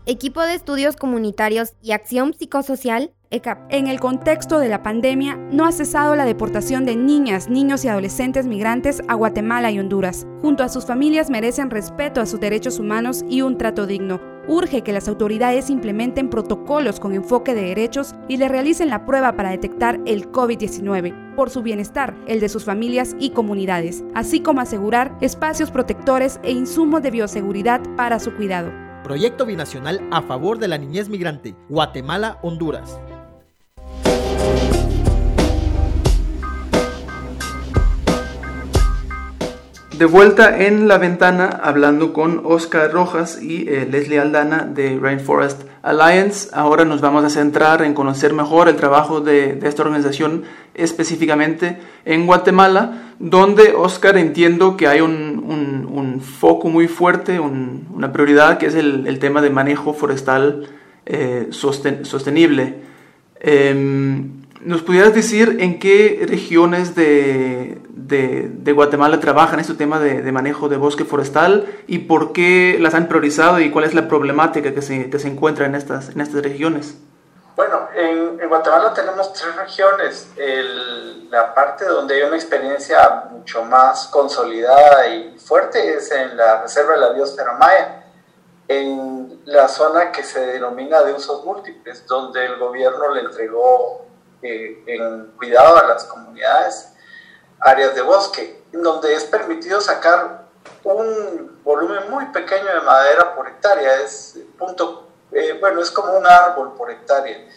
[0.08, 3.12] Equipo de Estudios Comunitarios y Acción Psicosocial
[3.70, 7.90] en el contexto de la pandemia, no ha cesado la deportación de niñas, niños y
[7.90, 10.26] adolescentes migrantes a Guatemala y Honduras.
[10.42, 14.22] Junto a sus familias merecen respeto a sus derechos humanos y un trato digno.
[14.48, 19.36] Urge que las autoridades implementen protocolos con enfoque de derechos y le realicen la prueba
[19.36, 24.62] para detectar el COVID-19 por su bienestar, el de sus familias y comunidades, así como
[24.62, 28.85] asegurar espacios protectores e insumos de bioseguridad para su cuidado.
[29.06, 33.00] Proyecto Binacional a favor de la niñez migrante, Guatemala-Honduras.
[39.98, 45.62] De vuelta en la ventana hablando con Oscar Rojas y eh, Leslie Aldana de Rainforest
[45.84, 46.50] Alliance.
[46.52, 50.44] Ahora nos vamos a centrar en conocer mejor el trabajo de, esta organización
[50.74, 58.66] específicamente en Guatemala, donde Oscar entiendo que hay un, foco muy fuerte, una prioridad que
[58.66, 60.68] es el, tema de manejo forestal
[61.06, 62.82] eh, sostenible.
[63.40, 70.70] Em, ¿Nos pudieras decir en qué regiones de, de, Guatemala trabajan este tema de, manejo
[70.70, 74.82] de bosque forestal y por qué las han priorizado y cuál es la problemática que
[74.82, 76.98] se, que se encuentra en estas, en estas regiones?
[77.56, 80.30] Bueno, en, Guatemala tenemos tres regiones.
[81.30, 86.94] La parte donde hay una experiencia mucho más consolidada y fuerte es en la Reserva
[86.94, 88.04] de la Biosfera Maya,
[88.68, 94.05] en la zona que se denomina de usos múltiples, donde el gobierno le entregó
[94.46, 96.90] eh, cuidado a las comunidades,
[97.60, 100.46] áreas de bosque, donde es permitido sacar
[100.84, 106.26] un volumen muy pequeño de madera por hectárea, es punto, eh, bueno, es como un
[106.26, 107.48] árbol por hectárea,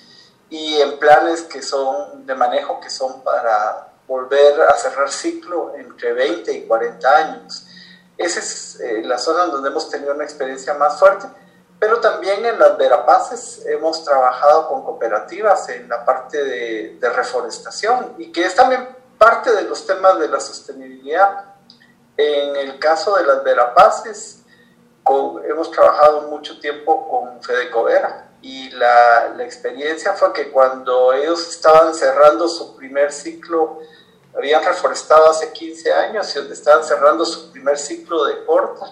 [0.51, 6.15] y en planes que son de manejo que son para volver a cerrar ciclo entre
[6.15, 7.67] 20 y 40 años.
[8.17, 11.27] Esa es eh, la zona donde hemos tenido una experiencia más fuerte
[11.79, 18.33] pero también en las Verapaces hemos trabajado con cooperativas en la parte de, reforestación y
[18.33, 21.45] que es también parte de los temas de la sostenibilidad.
[22.17, 24.43] En el caso de las Verapaces,
[25.49, 31.95] hemos trabajado mucho tiempo con Fedecovera y la, la, experiencia fue que cuando ellos estaban
[31.95, 33.79] cerrando su primer ciclo,
[34.37, 38.87] habían reforestado hace 15 años y estaban cerrando su primer ciclo de corta,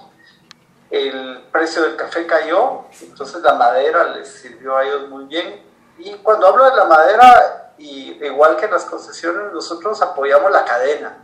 [0.90, 5.64] el precio del café cayó, entonces la madera les sirvió a ellos muy bien.
[5.98, 11.18] Y cuando hablo de la madera, y igual que las concesiones, nosotros apoyamos la cadena,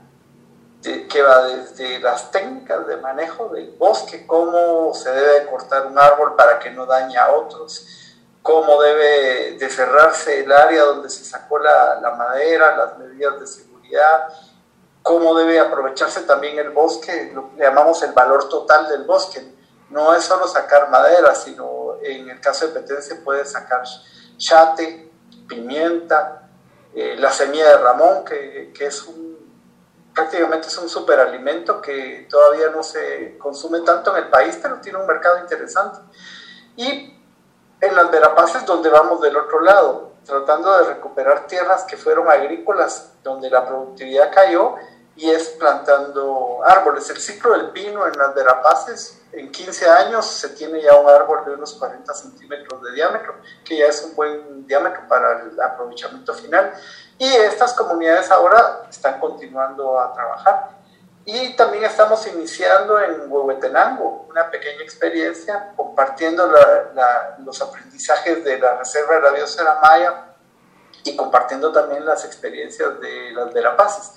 [0.83, 6.35] que va desde las técnicas de manejo del bosque, cómo se debe cortar un árbol
[6.35, 7.87] para que no dañe a otros,
[8.43, 13.47] cómo debe de cerrarse el área donde se sacó la, la madera, las medidas de
[13.47, 14.29] seguridad,
[15.03, 19.43] cómo debe aprovecharse también el bosque, lo que llamamos el valor total del bosque.
[19.91, 23.83] No es solo sacar madera, sino en el caso de Petén se puede sacar
[24.39, 25.11] chate,
[25.47, 26.49] pimienta,
[26.95, 29.39] eh, la semilla de ramón, que, que, es un,
[30.15, 34.99] prácticamente es un superalimento que todavía no se consume tanto en el país, pero tiene
[34.99, 35.99] un mercado interesante.
[36.77, 37.19] Y
[37.81, 43.13] en las Verapaces, donde vamos del otro lado, tratando de recuperar tierras que fueron agrícolas,
[43.23, 44.77] donde la productividad cayó
[45.17, 47.09] y es plantando árboles.
[47.11, 51.45] El ciclo del pino en las Verapaces, en 15 años se tiene ya un árbol
[51.45, 53.35] de unos 40 centímetros de diámetro,
[53.65, 56.73] que ya es un buen diámetro para el aprovechamiento final.
[57.19, 60.83] Y estas comunidades ahora están continuando a trabajar.
[61.25, 66.51] Y también estamos iniciando en Huehuetenango una pequeña experiencia compartiendo
[67.39, 70.25] los aprendizajes de la Reserva de la Biosfera Maya
[71.05, 74.13] y compartiendo también las experiencias de las Verapaces.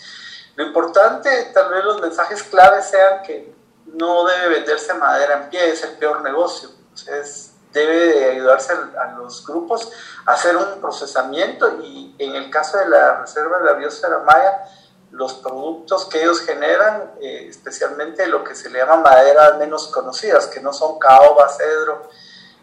[0.55, 3.53] Lo importante, tal vez los mensajes claves sean que
[3.87, 6.69] no debe venderse madera en pie, es el peor negocio.
[6.89, 9.91] Entonces, debe de ayudarse a los grupos
[10.25, 14.63] a hacer un procesamiento y en el caso de la Reserva de la Biosfera Maya,
[15.11, 20.47] los productos que ellos generan, eh, especialmente lo que se le llama maderas menos conocidas,
[20.47, 22.09] que no son caoba, cedro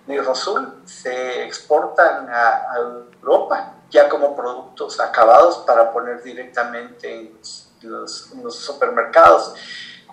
[0.07, 7.37] ni rosul, se exportan a, a Europa ya como productos acabados para poner directamente en
[7.39, 9.55] los los, los supermercados.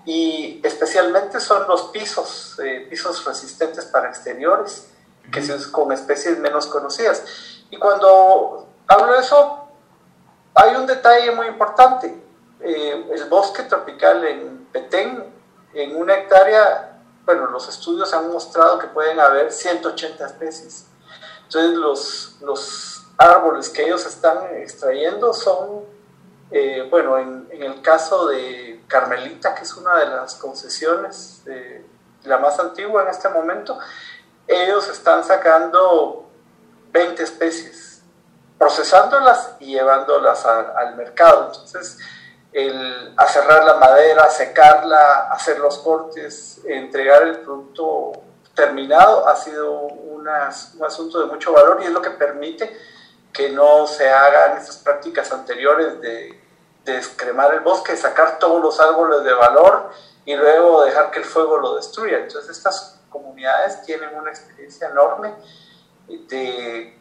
[0.06, 4.88] Y especialmente son los pisos, eh, pisos resistentes para exteriores,
[5.32, 7.24] que son con especies menos conocidas.
[7.70, 9.68] Y cuando hablo de eso,
[10.56, 12.22] hay un detalle muy importante.
[12.62, 15.24] Eh, el bosque tropical en Petén,
[15.74, 20.88] en una hectárea, bueno, los estudios han mostrado que pueden haber 180 especies.
[21.44, 25.84] Entonces los, los árboles que ellos están extrayendo son
[26.52, 31.44] eh, bueno, en, el caso de Carmelita, que es una de las concesiones,
[32.24, 33.78] la más antigua en este momento,
[34.48, 36.30] ellos están sacando
[36.92, 38.02] 20 especies,
[38.58, 41.48] procesándolas y llevándolas al mercado.
[41.48, 42.00] Entonces,
[42.52, 48.24] el aserrar la madera, secarla, hacer los cortes, entregar el producto
[48.56, 52.76] terminado ha sido un asunto de mucho valor y es lo que permite
[53.34, 56.42] que no se hagan estas prácticas anteriores de
[56.84, 59.92] descremar el bosque, sacar todos los árboles de valor
[60.26, 62.18] y luego dejar que el fuego lo destruya.
[62.20, 65.34] Entonces estas comunidades tienen una experiencia enorme
[66.08, 66.98] de,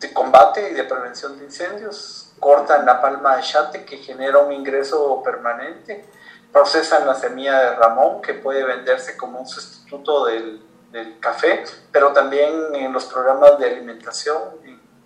[0.00, 4.52] de combate y de prevención de incendios, cortan la palma de chate que genera un
[4.52, 6.04] ingreso permanente,
[6.52, 10.62] procesan la semilla de ramón que puede venderse como un sustituto del,
[10.92, 14.40] del café, pero también en los programas de alimentación,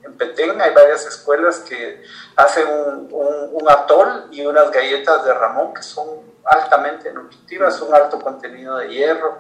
[0.09, 2.03] en Petén hay varias escuelas que
[2.37, 3.09] hacen un,
[3.53, 6.07] un, atol y unas galletas de Ramón que son
[6.45, 9.39] altamente nutritivas, un alto contenido de hierro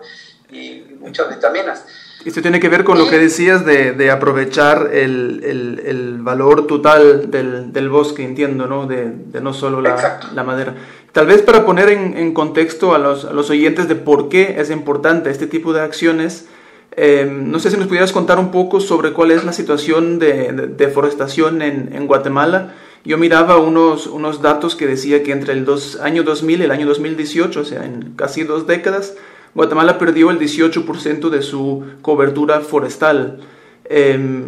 [0.50, 1.84] y muchas vitaminas.
[2.24, 6.66] Esto tiene que ver con lo que decías de, de aprovechar el, el, el, valor
[6.66, 8.86] total del, del, bosque, entiendo, ¿no?
[8.86, 10.74] De, de no solo la, la, madera.
[11.12, 14.56] Tal vez para poner en, en contexto a los, a los oyentes de por qué
[14.58, 16.46] es importante este tipo de acciones,
[16.93, 20.53] Em, no sé si nos pudieras contar un poco sobre cuál es la situación de,
[20.76, 22.74] deforestación en, en, Guatemala.
[23.05, 26.70] Yo miraba unos, unos datos que decía que entre el dos, año 2000 y el
[26.70, 29.14] año 2018, o sea, en casi dos décadas,
[29.55, 33.41] Guatemala perdió el 18% de su cobertura forestal.
[33.84, 34.45] Eh,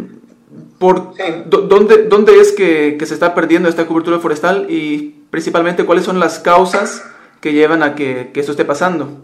[0.77, 1.13] por,
[1.47, 6.19] ¿dónde, ¿Dónde es que, que, se está perdiendo esta cobertura forestal y principalmente cuáles son
[6.19, 7.03] las causas
[7.39, 9.21] que llevan a que, que esto esté pasando?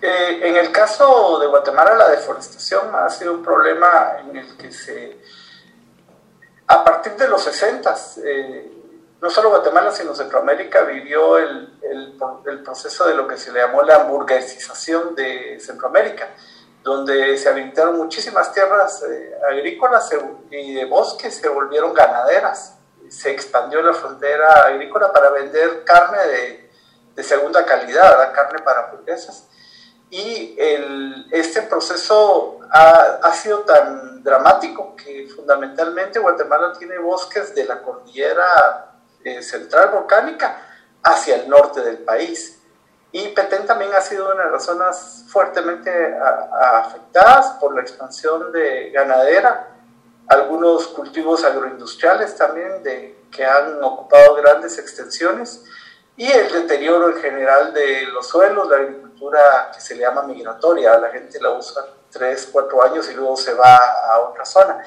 [0.00, 4.70] Eh, en el caso de Guatemala, la deforestación ha sido un problema en el que
[4.70, 5.18] se,
[6.68, 8.72] a partir de los 60, eh,
[9.20, 11.74] no solo Guatemala, sino Centroamérica vivió el,
[12.64, 16.28] proceso de lo que se le llamó la hamburguesización de Centroamérica,
[16.82, 20.10] donde se habilitaron muchísimas tierras eh, agrícolas
[20.50, 22.76] y de bosques, se volvieron ganaderas.
[23.08, 26.70] Se expandió la frontera agrícola para vender carne de,
[27.14, 29.47] de segunda calidad, carne para hamburguesas.
[30.10, 37.64] Y el, este proceso ha, ha, sido tan dramático que fundamentalmente Guatemala tiene bosques de
[37.64, 38.94] la cordillera
[39.24, 40.62] eh, central volcánica
[41.02, 42.62] hacia el norte del país.
[43.12, 45.90] Y Petén también ha sido una de las zonas fuertemente
[46.60, 49.76] afectadas por la expansión de ganadera,
[50.28, 55.64] algunos cultivos agroindustriales también de, que han ocupado grandes extensiones
[56.18, 60.98] y el deterioro en general de los suelos, la agricultura que se le llama migratoria,
[60.98, 64.82] la gente la usa tres, cuatro años y luego se va a otra zona.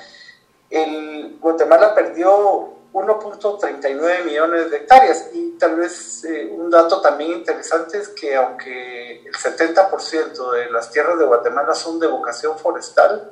[0.70, 5.30] El, Guatemala perdió 1.39 millones de hectáreas.
[5.34, 10.92] Y tal vez eh, un dato también interesante es que aunque el 70% de las
[10.92, 13.32] tierras de Guatemala son de vocación forestal,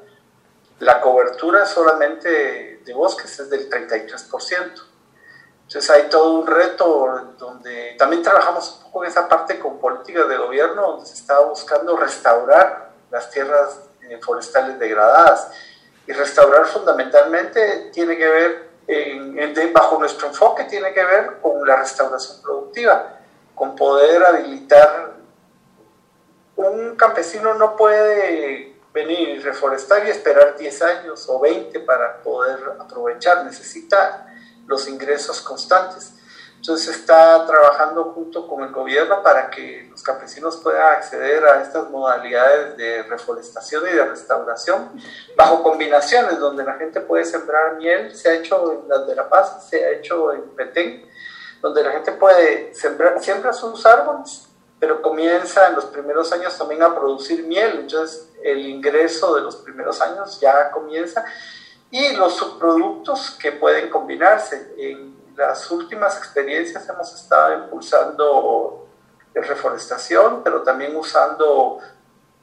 [0.79, 4.88] la cobertura solamente de bosques es del 33%.
[5.69, 10.27] Entonces hay todo un reto donde también trabajamos un poco en esa parte con políticas
[10.27, 15.51] de gobierno, donde se está buscando restaurar las tierras eh, forestales degradadas.
[16.07, 18.69] Y restaurar fundamentalmente tiene que ver
[19.71, 23.19] bajo nuestro enfoque tiene que ver con la restauración productiva,
[23.53, 25.11] con poder habilitar.
[26.55, 32.57] Un campesino no puede venir y reforestar y esperar 10 años o 20 para poder
[32.79, 34.25] aprovechar, necesita
[34.69, 36.13] los ingresos constantes.
[36.57, 41.89] Entonces está trabajando junto con el gobierno para que los campesinos puedan acceder a estas
[41.89, 44.91] modalidades de reforestación y de restauración
[45.37, 49.29] bajo combinaciones donde la gente puede sembrar miel, se ha hecho en las de La
[49.29, 51.09] Paz, se ha hecho en Petén,
[51.61, 54.49] donde la gente puede sembrar, siembra sus árboles,
[54.79, 59.55] pero comienza en los primeros años también a producir miel, entonces el ingreso de los
[59.57, 61.23] primeros años ya comienza
[61.91, 68.87] y los subproductos que pueden combinarse en las últimas experiencias hemos estado impulsando
[69.33, 71.79] reforestación, pero también usando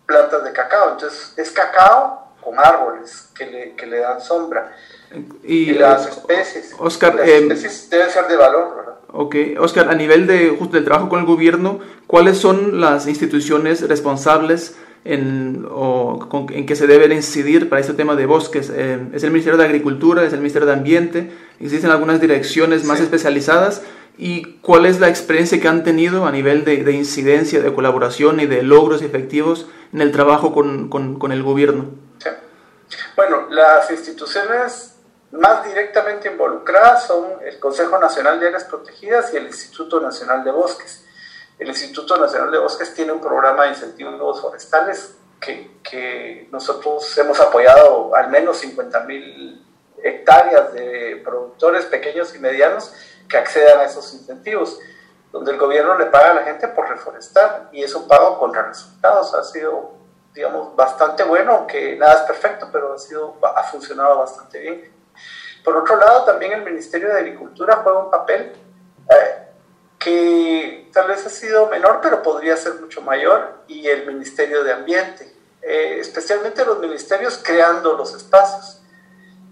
[0.07, 0.93] plantas de cacao.
[0.93, 4.75] Entonces, es cacao con árboles que le, que le dan sombra.
[5.43, 8.95] Y, las especies, Oscar, las em, especies deben ser de valor, ¿verdad?
[9.13, 13.87] Ok, Oscar, a nivel de justo del trabajo con el gobierno, ¿cuáles son las instituciones
[13.89, 14.77] responsables
[15.07, 18.71] en, o en que se debe incidir para este tema de bosques.
[18.75, 23.01] Eh, es el Ministerio de Agricultura, es el Ministerio de Ambiente, existen algunas direcciones más
[23.01, 23.83] especializadas
[24.19, 28.41] y cuál es la experiencia que han tenido a nivel de, de, incidencia, de colaboración
[28.41, 31.91] y de logros efectivos en el trabajo con, con, con el gobierno.
[32.19, 32.31] Sí.
[33.15, 34.97] Bueno, las instituciones
[35.33, 40.51] más directamente involucradas son el Consejo Nacional de Áreas Protegidas y el Instituto Nacional de
[40.51, 41.06] Bosques.
[41.59, 47.41] El Instituto Nacional de Bosques tiene un programa de incentivos forestales que, que nosotros hemos
[47.41, 49.67] apoyado al menos 50 mil
[50.03, 52.93] hectáreas de productores pequeños y medianos
[53.29, 54.79] que accedan a esos incentivos,
[55.33, 58.63] donde el gobierno le paga a la gente por reforestar y es un pago contra
[58.63, 59.35] resultados.
[59.35, 59.93] Ha sido,
[60.35, 64.93] digamos, bastante bueno, aunque nada es perfecto, pero ha, sido, ha funcionado bastante bien.
[65.65, 68.53] Por otro lado, también el Ministerio de Agricultura juega un papel
[69.11, 69.46] eh,
[70.07, 74.73] que tal vez ha sido menor, pero podría ser mucho mayor, y el Ministerio de
[74.73, 78.81] Ambiente, eh, especialmente los ministerios creando los espacios.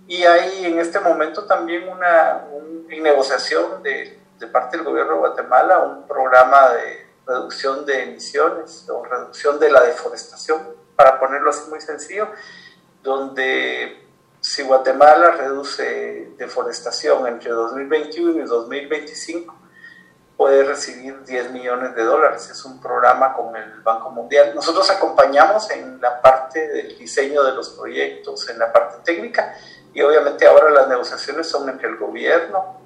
[0.07, 2.45] Y hay en este momento también una,
[2.87, 9.05] negociación de, de, parte del gobierno de Guatemala, un programa de reducción de emisiones o
[9.05, 10.63] reducción de la deforestación,
[10.95, 12.29] para ponerlo así muy sencillo,
[13.03, 14.07] donde
[14.41, 19.64] si Guatemala reduce deforestación entre 2021 y 2025,
[20.37, 22.49] puede recibir 10 millones de dólares.
[22.51, 24.53] Es un programa con el Banco Mundial.
[24.55, 29.55] Nosotros acompañamos en la parte del diseño de los proyectos, en la parte técnica,
[29.93, 32.79] y obviamente ahora las negociaciones son entre el gobierno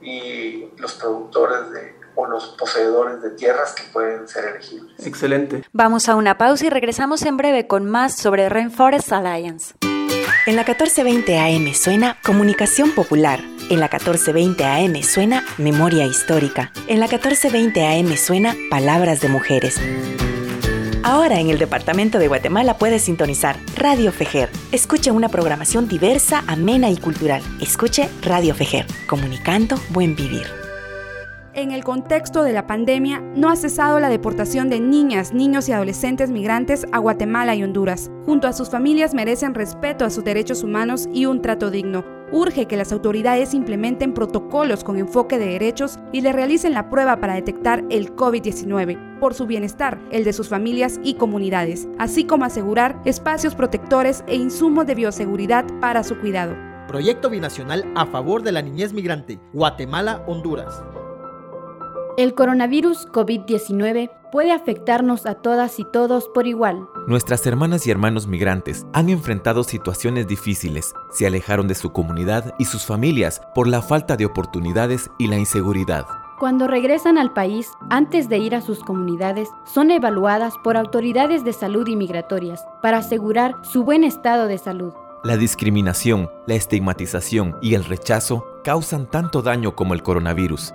[0.00, 5.06] y los productores de, o los poseedores de tierras que pueden ser elegibles.
[5.06, 5.64] Excelente.
[5.72, 9.74] Vamos a una pausa y regresamos en breve con más sobre Rainforest Alliance.
[10.46, 13.40] En la 1420 AM suena Comunicación Popular.
[13.68, 16.70] En la 1420 AM suena Memoria Histórica.
[16.86, 19.80] En la 1420 AM suena Palabras de Mujeres.
[21.02, 24.48] Ahora en el Departamento de Guatemala puedes sintonizar Radio Fejer.
[24.70, 27.42] Escuche una programación diversa, amena y cultural.
[27.60, 30.65] Escuche Radio Fejer, comunicando buen vivir.
[31.56, 35.72] En el contexto de la pandemia, no ha cesado la deportación de niñas, niños y
[35.72, 38.10] adolescentes migrantes a Guatemala y Honduras.
[38.26, 42.04] Junto a sus familias merecen respeto a sus derechos humanos y un trato digno.
[42.30, 47.20] urge que las autoridades implementen protocolos con enfoque de derechos y le realicen la prueba
[47.20, 52.44] para detectar el COVID-19 por su bienestar, el de sus familias y comunidades, así como
[52.44, 56.54] asegurar espacios protectores e insumos de bioseguridad para su cuidado.
[56.86, 60.82] Proyecto Binacional a favor de la niñez migrante, Guatemala, Honduras.
[62.16, 66.88] El coronavirus COVID-19 puede afectarnos a todas y todos por igual.
[67.06, 72.64] Nuestras hermanas y hermanos migrantes han enfrentado situaciones difíciles, se alejaron de su comunidad y
[72.64, 76.06] sus familias por la falta de oportunidades y la inseguridad.
[76.38, 81.52] Cuando regresan al país, antes de ir a sus comunidades, son evaluadas por autoridades de
[81.52, 84.94] salud y migratorias para asegurar su buen estado de salud.
[85.22, 90.72] La discriminación, la estigmatización y el rechazo causan tanto daño como el coronavirus.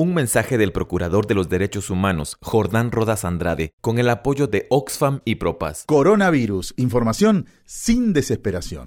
[0.00, 4.66] Un mensaje del Procurador de los Derechos Humanos, Jordán Rodas Andrade, con el apoyo de
[4.70, 5.84] Oxfam y Propas.
[5.84, 8.84] Coronavirus, información sin desesperación.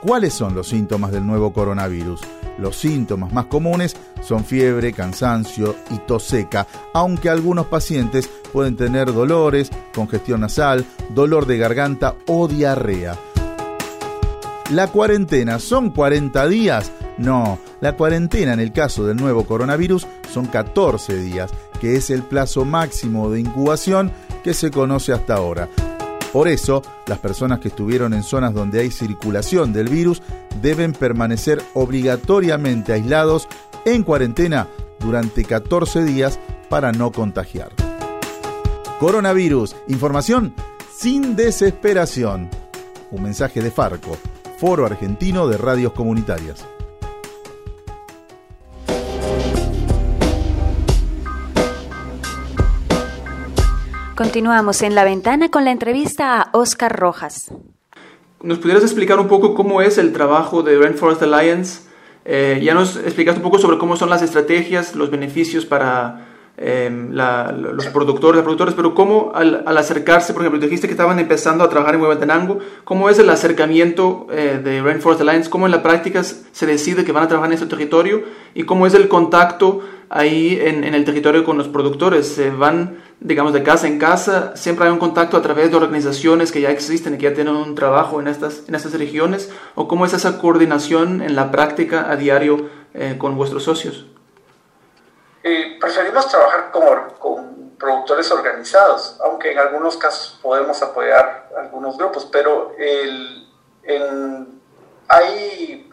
[0.00, 2.22] ¿Cuáles son los síntomas del nuevo coronavirus?
[2.58, 9.12] Los síntomas más comunes son fiebre, cansancio y tos seca, aunque algunos pacientes pueden tener
[9.12, 13.18] dolores, congestión nasal, dolor de garganta o diarrea.
[14.70, 16.90] ¿La cuarentena son 40 días?
[17.22, 22.24] No, la cuarentena en el caso del nuevo coronavirus son 14 días, que es el
[22.24, 24.10] plazo máximo de incubación
[24.42, 25.68] que se conoce hasta ahora.
[26.32, 30.20] Por eso, las personas que estuvieron en zonas donde hay circulación del virus
[30.60, 33.46] deben permanecer obligatoriamente aislados
[33.84, 34.66] en cuarentena
[34.98, 37.70] durante 14 días para no contagiar.
[38.98, 40.54] Coronavirus, información
[40.92, 42.50] sin desesperación.
[43.12, 44.16] Un mensaje de Farco,
[44.58, 46.64] Foro Argentino de Radios Comunitarias.
[54.22, 57.52] Continuamos en la ventana con la entrevista a Oscar Rojas.
[58.40, 61.80] ¿Nos pudieras explicar un poco cómo es el trabajo de Rainforest Alliance?
[62.24, 67.08] Eh, ya nos explicaste un poco sobre cómo son las estrategias, los beneficios para eh,
[67.10, 71.18] la, los productores, los productores, pero cómo al, al, acercarse, por ejemplo, dijiste que estaban
[71.18, 75.50] empezando a trabajar en Huehuetenango, ¿cómo es el acercamiento eh, de Rainforest Alliance?
[75.50, 78.22] ¿Cómo en la práctica se decide que van a trabajar en ese territorio?
[78.54, 82.28] ¿Y cómo es el contacto ahí en, en el territorio con los productores?
[82.28, 86.50] ¿Se van digamos, de casa en casa, siempre hay un contacto a través de organizaciones
[86.50, 89.86] que ya existen y que ya tienen un trabajo en estas, en estas regiones, o
[89.86, 94.06] cómo es esa coordinación en la práctica a diario eh, con vuestros socios?
[95.44, 102.28] Eh, preferimos trabajar con, con, productores organizados, aunque en algunos casos podemos apoyar algunos grupos,
[102.30, 103.48] pero el,
[103.82, 104.60] en,
[105.08, 105.90] hay,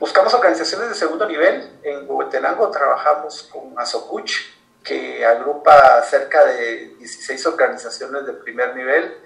[0.00, 1.78] buscamos organizaciones de segundo nivel.
[1.84, 4.53] En Huehuetenango trabajamos con Azocuch,
[4.84, 9.16] que agrupa cerca de 16 organizaciones de primer nivel.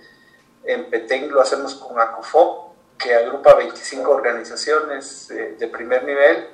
[0.65, 6.49] En Petén lo hacemos con ACOFOP, que agrupa 25 organizaciones eh, de primer nivel.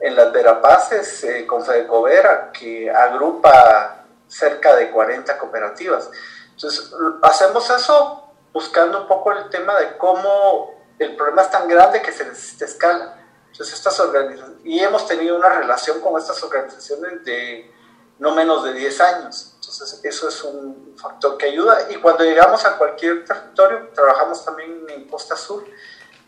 [0.00, 6.10] En las Verapaces, eh, con Fedecovera, que agrupa cerca de 40 cooperativas.
[6.50, 6.92] Entonces,
[7.22, 12.10] hacemos eso buscando un poco el tema de cómo el problema es tan grande que
[12.10, 13.24] se necesita escala.
[13.52, 17.77] Entonces, estas organizaciones, y hemos tenido una relación con estas organizaciones de
[18.18, 19.52] no menos de 10 años.
[19.54, 21.86] Entonces, eso es un factor que ayuda.
[21.90, 25.64] Y cuando llegamos a cualquier territorio, trabajamos también en Costa Sur,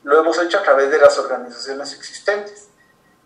[0.02, 2.68] lo hemos hecho a través de las organizaciones existentes.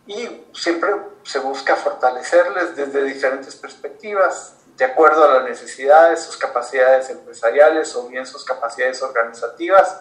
[0.07, 7.09] Y siempre se busca fortalecerles desde diferentes perspectivas, de acuerdo a las necesidades, sus capacidades
[7.09, 10.01] empresariales o bien sus capacidades organizativas,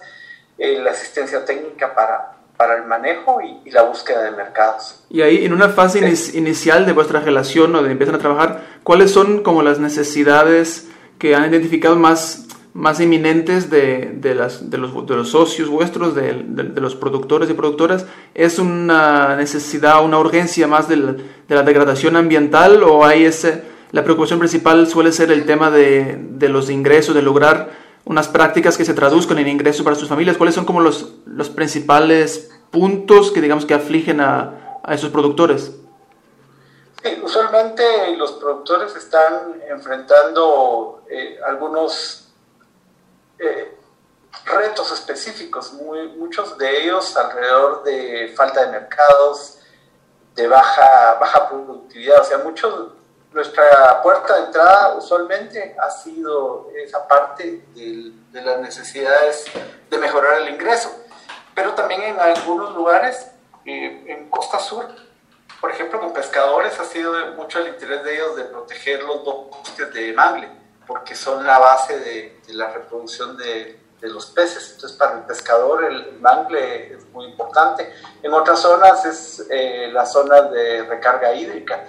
[0.58, 5.04] eh, la asistencia técnica para, para el manejo y, y, la búsqueda de mercados.
[5.10, 6.38] Y ahí, en una fase sí.
[6.38, 10.88] inicial de vuestra relación, donde empiezan a trabajar, ¿cuáles son como las necesidades
[11.18, 16.16] que han identificado más, más inminentes de, de, las, de, los, de los socios vuestros,
[16.16, 18.06] de, de, de, los productores y productoras?
[18.34, 23.62] ¿Es una necesidad, una urgencia más de la, de la degradación ambiental o hay ese,
[23.92, 28.78] la preocupación principal suele ser el tema de, de los ingresos, de lograr unas prácticas
[28.78, 30.38] que se traduzcan en ingresos para sus familias?
[30.38, 35.76] ¿Cuáles son como los, los principales puntos que digamos que afligen a, a esos productores?
[37.02, 37.84] Sí, usualmente
[38.18, 42.30] los productores están enfrentando eh, algunos
[43.40, 43.78] eh,
[44.46, 49.60] retos específicos, muchos de ellos alrededor de falta de mercados,
[50.36, 52.92] de baja, baja productividad, o sea, muchos
[53.34, 59.46] nuestra puerta de entrada usualmente ha sido esa parte de, de, las necesidades
[59.90, 60.92] de mejorar el ingreso,
[61.56, 63.32] pero también en algunos lugares,
[63.66, 64.88] eh, en Costa Sur,
[65.60, 69.94] por ejemplo, con pescadores ha sido mucho el interés de ellos de proteger los bosques
[69.94, 70.50] de mangle,
[70.86, 74.74] porque son la base de, de la reproducción de, de los peces.
[74.74, 77.94] Entonces, para el pescador el mangle es muy importante.
[78.22, 81.86] En otras zonas es eh, la zona de recarga hídrica,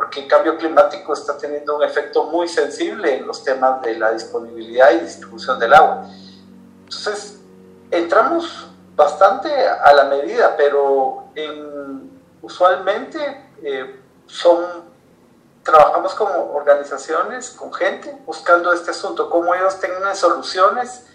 [0.00, 4.12] porque el cambio climático está teniendo un efecto muy sensible en los temas de la
[4.12, 6.06] disponibilidad y distribución del agua.
[6.84, 7.38] Entonces,
[7.90, 13.18] entramos bastante a la medida, pero en, usualmente
[13.62, 14.64] eh, son
[15.62, 21.08] trabajamos como organizaciones, con gente, buscando este asunto, cómo ellos tengan soluciones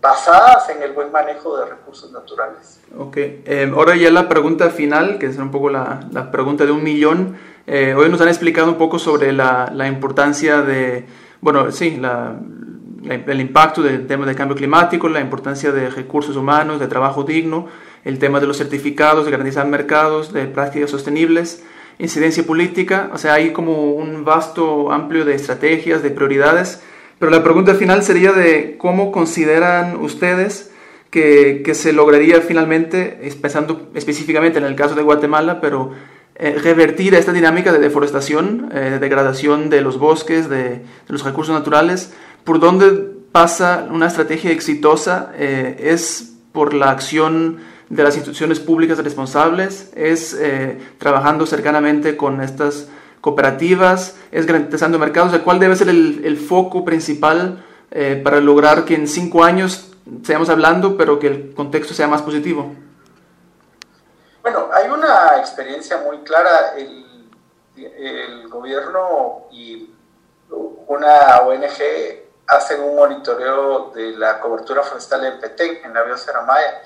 [0.00, 2.80] basadas en el buen manejo de recursos naturales.
[2.96, 6.70] Ok, eh, ahora ya la pregunta final, que es un poco la, la pregunta de
[6.70, 7.53] un millón.
[7.66, 11.04] Eh, hoy nos han explicado un poco sobre la, importancia de,
[11.40, 12.00] bueno, sí,
[13.26, 17.66] el impacto del tema del cambio climático, la importancia de recursos humanos, de trabajo digno,
[18.04, 21.64] el tema de los certificados, de garantizar mercados, de prácticas sostenibles,
[21.98, 26.82] incidencia política, o sea, hay como un vasto, amplio de estrategias, de prioridades
[27.18, 30.72] pero la pregunta final sería de cómo consideran ustedes
[31.10, 35.92] que, que se lograría finalmente, pensando específicamente en el caso de Guatemala, pero
[36.36, 41.54] eh, revertir esta dinámica de deforestación, eh, de degradación de los bosques, de, los recursos
[41.54, 42.12] naturales,
[42.44, 42.90] por dónde
[43.32, 47.58] pasa una estrategia exitosa, eh, es por la acción
[47.88, 50.36] de las instituciones públicas responsables, es
[50.98, 52.88] trabajando cercanamente con estas
[53.24, 58.94] cooperativas, es garantizando mercados, de cuál debe ser el, foco principal eh, para lograr que
[58.94, 62.74] en cinco años sigamos hablando, pero que el contexto sea más positivo.
[64.44, 66.74] Bueno, hay una experiencia muy clara.
[66.76, 67.30] El,
[67.76, 69.90] el gobierno y
[70.86, 71.80] una ONG
[72.48, 76.82] hacen un monitoreo de la cobertura forestal en Petén, en la biosfera maya.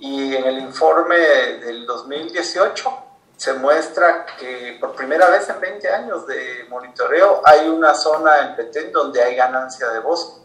[0.00, 2.90] Y en el informe del 2018
[3.38, 8.54] se muestra que por primera vez en 20 años de monitoreo hay una zona en
[8.54, 10.42] Petén donde hay ganancia de bosque.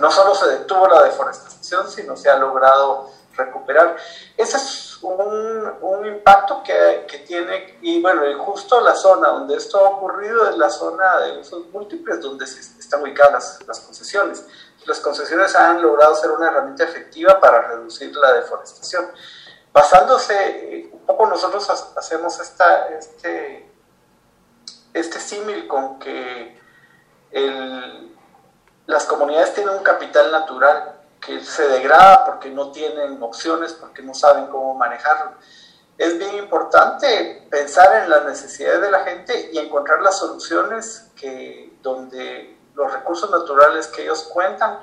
[0.00, 3.96] No solo se detuvo la deforestación, sino se ha logrado recuperar.
[4.36, 9.90] Ese es un, impacto que, que, tiene, y bueno, justo la zona donde esto ha
[9.90, 14.44] ocurrido es la zona de usos múltiples, donde se están ubicadas las, concesiones.
[14.86, 19.06] Las concesiones han logrado ser una herramienta efectiva para reducir la deforestación
[19.72, 23.70] basándose, un poco nosotros hacemos esta, este,
[24.92, 26.60] este símil con que
[27.30, 28.14] el,
[28.86, 34.14] las comunidades tienen un capital natural que se degrada porque no tienen opciones, porque no
[34.14, 35.32] saben cómo manejarlo.
[35.96, 41.78] Es bien importante pensar en las necesidades de la gente y encontrar las soluciones que
[41.82, 44.80] donde los recursos naturales que ellos cuentan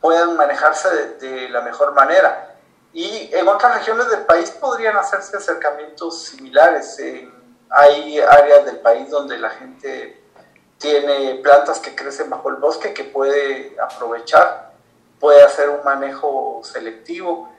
[0.00, 2.54] puedan manejarse de, de la mejor manera
[2.94, 6.96] y en otras regiones del país podrían hacerse acercamientos similares.
[7.68, 10.22] hay áreas del país donde la gente
[10.78, 14.63] tiene plantas que crecen bajo el bosque que puede aprovechar,
[15.24, 17.50] puede hacer un manejo selectivo.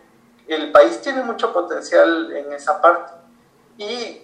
[0.48, 3.12] El país tiene mucho potencial en esa parte.
[3.80, 4.22] Y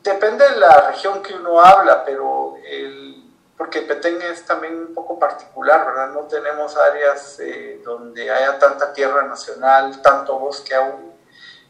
[0.00, 3.20] depende de la región que uno habla, pero el
[3.56, 6.10] porque Petén es también un poco particular, ¿verdad?
[6.10, 11.12] No tenemos áreas eh, donde haya tanta tierra nacional, tanto bosque aún.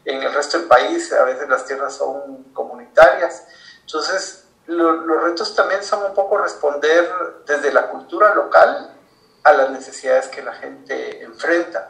[0.05, 3.47] En el resto del país a veces las tierras son comunitarias.
[3.81, 7.09] Entonces, lo, los retos también son un poco responder
[7.47, 8.93] desde la cultura local
[9.43, 11.89] a las necesidades que la gente enfrenta.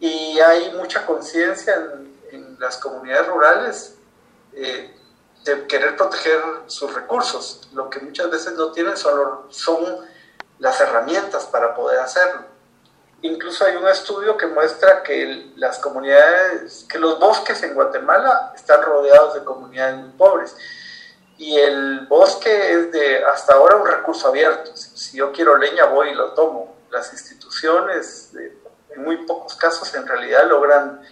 [0.00, 2.08] Y hay mucha conciencia en,
[2.58, 3.94] las comunidades rurales
[4.52, 4.92] eh,
[5.44, 7.68] de querer proteger sus recursos.
[7.72, 9.98] Lo que muchas veces no tienen son, son
[10.58, 12.42] las herramientas para poder hacerlo.
[13.22, 18.82] Incluso hay un estudio que muestra que las comunidades, que los bosques en Guatemala están
[18.82, 20.56] rodeados de comunidades muy pobres.
[21.36, 24.76] Y el bosque es de hasta ahora un recurso abierto.
[24.76, 26.77] Si yo quiero leña, voy y lo tomo.
[26.90, 28.32] Las instituciones,
[28.90, 31.02] en muy pocos casos, en realidad logran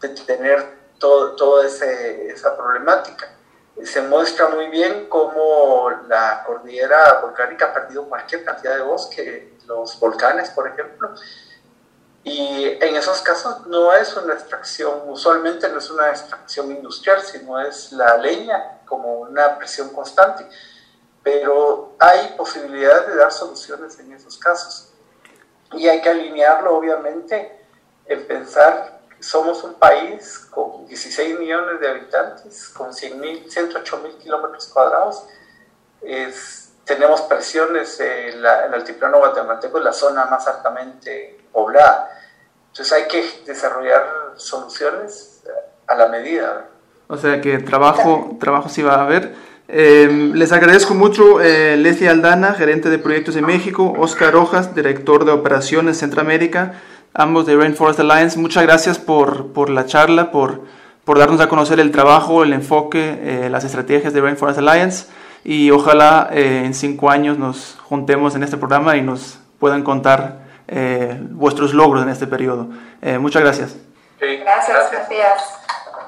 [0.00, 3.32] detener todo, toda esa problemática
[3.84, 9.98] se muestra muy bien cómo la cordillera volcánica ha perdido cualquier cantidad de bosque, los
[9.98, 11.14] volcanes, por ejemplo.
[12.24, 17.58] Y en esos casos no es una extracción, usualmente no es una extracción industrial, sino
[17.60, 20.48] es la leña como una presión constante.
[21.22, 24.91] Pero hay posibilidades de dar soluciones en esos casos.
[25.74, 27.60] Y hay que alinearlo, obviamente,
[28.06, 34.66] en pensar somos un país con 16 millones de habitantes, con 100 108 mil kilómetros
[34.68, 35.24] cuadrados.
[36.02, 42.10] Es, tenemos presiones, en el altiplano guatemalteco es la zona más altamente poblada.
[42.68, 45.42] Entonces hay que desarrollar soluciones
[45.86, 46.66] a la medida.
[47.06, 49.34] O sea que trabajo, trabajo sí va a haber.
[49.74, 55.24] Eh, les agradezco mucho eh, Leslie Aldana, gerente de proyectos de México, Oscar Rojas, director
[55.24, 56.74] de operaciones Centroamérica,
[57.14, 58.38] ambos de Rainforest Alliance.
[58.38, 60.60] Muchas gracias por, por la charla, por,
[61.06, 65.06] por darnos a conocer el trabajo, el enfoque, eh, las estrategias de Rainforest Alliance
[65.42, 70.40] y ojalá eh, en cinco años nos juntemos en este programa y nos puedan contar
[70.68, 72.68] eh, vuestros logros en este periodo.
[73.20, 73.76] muchas gracias.
[74.20, 75.42] gracias, gracias.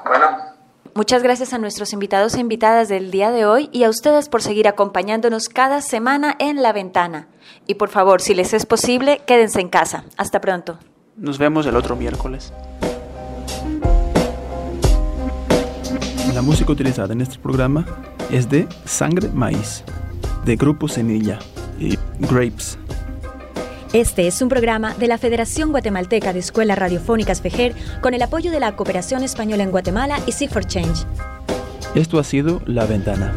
[0.05, 0.44] Bueno.
[0.97, 4.41] Muchas gracias a nuestros invitados e invitadas del día de hoy y a ustedes por
[4.41, 7.27] seguir acompañándonos cada semana en La Ventana.
[7.67, 10.05] Y por favor, si les es posible, quédense en casa.
[10.15, 10.79] Hasta pronto.
[11.17, 12.53] Nos vemos el otro miércoles.
[16.33, 17.85] La música utilizada en este programa
[18.31, 19.83] es de Sangre Maíz,
[20.45, 21.39] de Grupo Semilla
[21.77, 22.79] y Grapes.
[23.95, 28.51] Este es un programa de la Federación Guatemalteca de Escuelas Radiofónicas FEJER con el apoyo
[28.51, 31.05] de la Cooperación Española en Guatemala y Seek for Change.
[31.95, 33.33] Esto ha sido La Ventana.